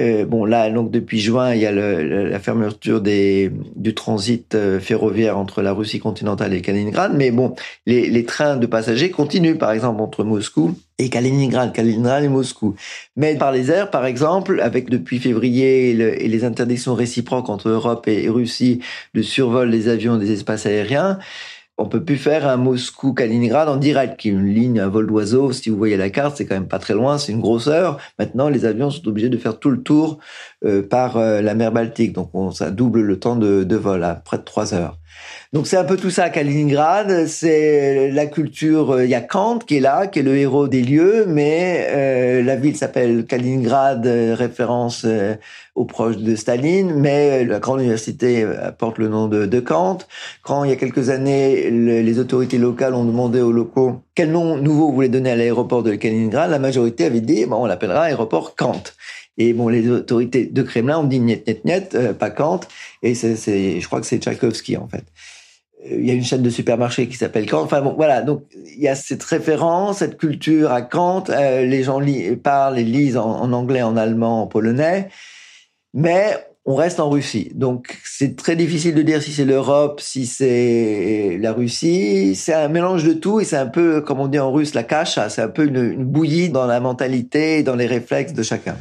euh, 0.00 0.24
bon, 0.24 0.46
là, 0.46 0.70
donc 0.70 0.90
depuis 0.90 1.20
juin, 1.20 1.54
il 1.54 1.60
y 1.60 1.66
a 1.66 1.72
le, 1.72 2.28
la 2.28 2.38
fermeture 2.38 3.02
des, 3.02 3.52
du 3.76 3.94
transit 3.94 4.54
euh, 4.54 4.80
ferroviaire 4.80 5.36
entre 5.36 5.60
la 5.60 5.74
Russie 5.74 6.00
continentale 6.00 6.54
et 6.54 6.62
Kaliningrad, 6.62 7.12
mais 7.14 7.30
bon, 7.30 7.54
les, 7.86 8.08
les 8.08 8.24
trains 8.24 8.56
de 8.56 8.66
passagers 8.66 9.10
continuent, 9.10 9.58
par 9.58 9.70
exemple, 9.72 10.00
entre 10.00 10.24
Moscou 10.24 10.74
et 10.98 11.10
Kaliningrad, 11.10 11.74
Kaliningrad 11.74 12.24
et 12.24 12.28
Moscou. 12.28 12.74
Mais 13.16 13.36
par 13.36 13.52
les 13.52 13.70
airs, 13.70 13.90
par 13.90 14.06
exemple, 14.06 14.60
avec 14.62 14.88
depuis 14.88 15.18
février 15.18 15.90
et, 15.90 16.28
les 16.28 16.44
interdictions 16.44 16.94
réciproques 16.94 17.50
entre 17.50 17.68
Europe 17.68 18.08
et, 18.08 18.24
et 18.24 18.28
Russie 18.30 18.80
de 19.12 19.20
survol 19.20 19.70
des 19.70 19.88
avions 19.88 20.16
des 20.16 20.32
espaces 20.32 20.64
aériens, 20.64 21.18
on 21.78 21.86
peut 21.86 22.04
plus 22.04 22.16
faire 22.16 22.46
un 22.46 22.56
Moscou-Kaliningrad 22.56 23.68
en 23.68 23.76
direct, 23.76 24.18
qui 24.18 24.28
est 24.28 24.32
une 24.32 24.46
ligne 24.46 24.78
à 24.78 24.88
vol 24.88 25.06
d'oiseau. 25.06 25.52
Si 25.52 25.70
vous 25.70 25.76
voyez 25.76 25.96
la 25.96 26.10
carte, 26.10 26.36
c'est 26.36 26.46
quand 26.46 26.54
même 26.54 26.68
pas 26.68 26.78
très 26.78 26.94
loin, 26.94 27.18
c'est 27.18 27.32
une 27.32 27.40
grosse 27.40 27.66
heure. 27.66 27.98
Maintenant, 28.18 28.48
les 28.48 28.64
avions 28.64 28.90
sont 28.90 29.06
obligés 29.08 29.30
de 29.30 29.38
faire 29.38 29.58
tout 29.58 29.70
le 29.70 29.82
tour 29.82 30.18
euh, 30.64 30.82
par 30.82 31.16
euh, 31.16 31.40
la 31.40 31.54
mer 31.54 31.72
Baltique. 31.72 32.12
Donc, 32.12 32.30
on, 32.34 32.50
ça 32.50 32.70
double 32.70 33.00
le 33.00 33.18
temps 33.18 33.36
de, 33.36 33.64
de 33.64 33.76
vol 33.76 34.04
à 34.04 34.14
près 34.14 34.38
de 34.38 34.44
trois 34.44 34.74
heures. 34.74 34.98
Donc 35.52 35.66
c'est 35.66 35.76
un 35.76 35.84
peu 35.84 35.98
tout 35.98 36.08
ça 36.08 36.24
à 36.24 36.30
Kaliningrad. 36.30 37.26
C'est 37.26 38.10
la 38.10 38.24
culture. 38.24 38.92
Euh, 38.92 39.04
il 39.04 39.10
y 39.10 39.14
a 39.14 39.20
Kant 39.20 39.58
qui 39.58 39.76
est 39.76 39.80
là, 39.80 40.06
qui 40.06 40.20
est 40.20 40.22
le 40.22 40.34
héros 40.36 40.66
des 40.66 40.80
lieux, 40.82 41.26
mais 41.28 41.88
euh, 41.90 42.42
la 42.42 42.56
ville 42.56 42.74
s'appelle 42.74 43.26
Kaliningrad, 43.26 44.06
euh, 44.06 44.34
référence 44.34 45.06
aux 45.74 45.84
proches 45.84 46.16
de 46.16 46.36
Staline. 46.36 46.94
Mais 46.94 47.44
la 47.44 47.58
grande 47.58 47.80
université 47.80 48.46
porte 48.78 48.96
le 48.96 49.08
nom 49.08 49.26
de, 49.26 49.44
de 49.44 49.60
Kant. 49.60 49.98
Quand 50.42 50.64
il 50.64 50.70
y 50.70 50.72
a 50.72 50.76
quelques 50.76 51.10
années, 51.10 51.70
les 51.70 52.18
autorités 52.18 52.56
locales 52.56 52.94
ont 52.94 53.04
demandé 53.04 53.42
aux 53.42 53.52
locaux 53.52 54.02
quel 54.14 54.30
nom 54.30 54.56
nouveau 54.58 54.88
vous 54.88 54.94
voulez 54.94 55.08
donner 55.08 55.30
à 55.30 55.36
l'aéroport 55.36 55.82
de 55.82 55.94
Kaliningrad, 55.94 56.50
la 56.50 56.58
majorité 56.58 57.06
avait 57.06 57.22
dit 57.22 57.46
bon, 57.46 57.62
on 57.62 57.66
l'appellera 57.66 58.02
aéroport 58.02 58.54
Kant. 58.56 58.82
Et 59.38 59.52
bon, 59.54 59.68
les 59.68 59.88
autorités 59.88 60.46
de 60.46 60.62
Kremlin 60.62 60.98
ont 60.98 61.04
dit 61.04 61.20
niet, 61.20 61.46
niet, 61.46 61.64
niet, 61.64 62.18
pas 62.18 62.30
Kant. 62.30 62.68
Et 63.02 63.14
c'est, 63.14 63.36
je 63.80 63.86
crois 63.86 64.00
que 64.00 64.06
c'est 64.06 64.18
Tchaïkovski 64.18 64.76
en 64.76 64.88
fait 64.88 65.04
il 65.84 66.06
y 66.06 66.10
a 66.10 66.14
une 66.14 66.24
chaîne 66.24 66.42
de 66.42 66.50
supermarchés 66.50 67.08
qui 67.08 67.16
s'appelle 67.16 67.48
Kant. 67.48 67.62
Enfin 67.62 67.80
bon, 67.80 67.94
voilà. 67.96 68.22
Donc 68.22 68.44
il 68.54 68.82
y 68.82 68.88
a 68.88 68.94
cette 68.94 69.22
référence, 69.22 69.98
cette 69.98 70.16
culture 70.16 70.70
à 70.70 70.82
Kant. 70.82 71.24
Euh, 71.28 71.64
les 71.64 71.82
gens 71.82 72.00
parlent 72.42 72.78
et 72.78 72.84
lisent 72.84 73.16
en, 73.16 73.52
anglais, 73.52 73.82
en 73.82 73.96
allemand, 73.96 74.42
en 74.42 74.46
polonais, 74.46 75.08
mais 75.94 76.36
on 76.64 76.76
reste 76.76 77.00
en 77.00 77.10
Russie. 77.10 77.50
Donc 77.54 77.98
c'est 78.04 78.36
très 78.36 78.54
difficile 78.54 78.94
de 78.94 79.02
dire 79.02 79.20
si 79.20 79.32
c'est 79.32 79.44
l'Europe, 79.44 80.00
si 80.00 80.26
c'est 80.26 81.38
la 81.40 81.52
Russie. 81.52 82.36
C'est 82.36 82.54
un 82.54 82.68
mélange 82.68 83.04
de 83.04 83.12
tout 83.12 83.40
et 83.40 83.44
c'est 83.44 83.56
un 83.56 83.66
peu, 83.66 84.00
comme 84.00 84.20
on 84.20 84.28
dit 84.28 84.38
en 84.38 84.52
russe, 84.52 84.74
la 84.74 84.84
cache. 84.84 85.18
C'est 85.28 85.42
un 85.42 85.48
peu 85.48 85.66
une, 85.66 85.82
une 85.82 86.04
bouillie 86.04 86.50
dans 86.50 86.66
la 86.66 86.78
mentalité 86.78 87.62
dans 87.64 87.74
les 87.74 87.86
réflexes 87.86 88.32
de 88.32 88.42
chacun. 88.42 88.76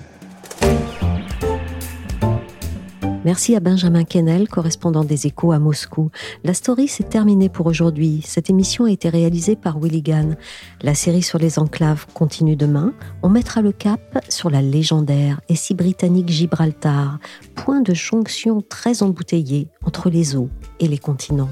Merci 3.24 3.56
à 3.56 3.60
Benjamin 3.60 4.04
Kennel, 4.04 4.48
correspondant 4.50 5.04
des 5.04 5.28
Échos 5.28 5.52
à 5.52 5.60
Moscou. 5.60 6.10
La 6.44 6.56
story 6.56 6.88
s'est 6.88 7.04
terminée 7.04 7.50
pour 7.50 7.68
aujourd'hui. 7.68 8.24
Cette 8.26 8.50
émission 8.50 8.86
a 8.86 8.92
été 8.92 9.10
réalisée 9.10 9.56
par 9.56 9.80
Willy 9.80 10.02
Gann. 10.02 10.38
La 10.82 10.96
série 10.96 11.22
sur 11.22 11.38
les 11.38 11.60
enclaves 11.60 12.08
continue 12.16 12.56
demain. 12.56 12.94
On 13.22 13.30
mettra 13.30 13.62
le 13.62 13.74
cap 13.74 14.26
sur 14.28 14.50
la 14.50 14.64
légendaire 14.64 15.40
et 15.50 15.56
si 15.56 15.76
britannique 15.76 16.30
Gibraltar, 16.30 17.20
point 17.54 17.82
de 17.82 17.94
jonction 17.94 18.64
très 18.68 19.04
embouteillé 19.04 19.68
entre 19.86 20.10
les 20.10 20.36
eaux 20.36 20.50
et 20.80 20.88
les 20.88 20.98
continents. 20.98 21.52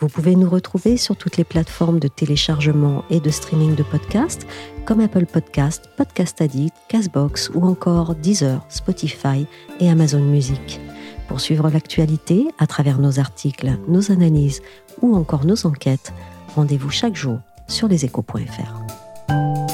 Vous 0.00 0.08
pouvez 0.08 0.36
nous 0.36 0.48
retrouver 0.48 0.96
sur 0.96 1.16
toutes 1.16 1.36
les 1.36 1.44
plateformes 1.44 1.98
de 1.98 2.06
téléchargement 2.06 3.04
et 3.10 3.18
de 3.18 3.30
streaming 3.30 3.74
de 3.74 3.82
podcasts 3.82 4.46
comme 4.84 5.00
Apple 5.00 5.26
Podcast, 5.26 5.90
Podcast 5.96 6.40
Addict, 6.40 6.74
Castbox 6.88 7.50
ou 7.54 7.66
encore 7.66 8.14
Deezer, 8.14 8.64
Spotify 8.68 9.46
et 9.80 9.90
Amazon 9.90 10.20
Music. 10.20 10.80
Pour 11.26 11.40
suivre 11.40 11.68
l'actualité 11.68 12.46
à 12.58 12.66
travers 12.66 12.98
nos 12.98 13.18
articles, 13.18 13.76
nos 13.88 14.12
analyses 14.12 14.62
ou 15.02 15.16
encore 15.16 15.44
nos 15.44 15.66
enquêtes, 15.66 16.12
rendez-vous 16.54 16.90
chaque 16.90 17.16
jour 17.16 17.40
sur 17.66 17.88
leséchos.fr. 17.88 19.67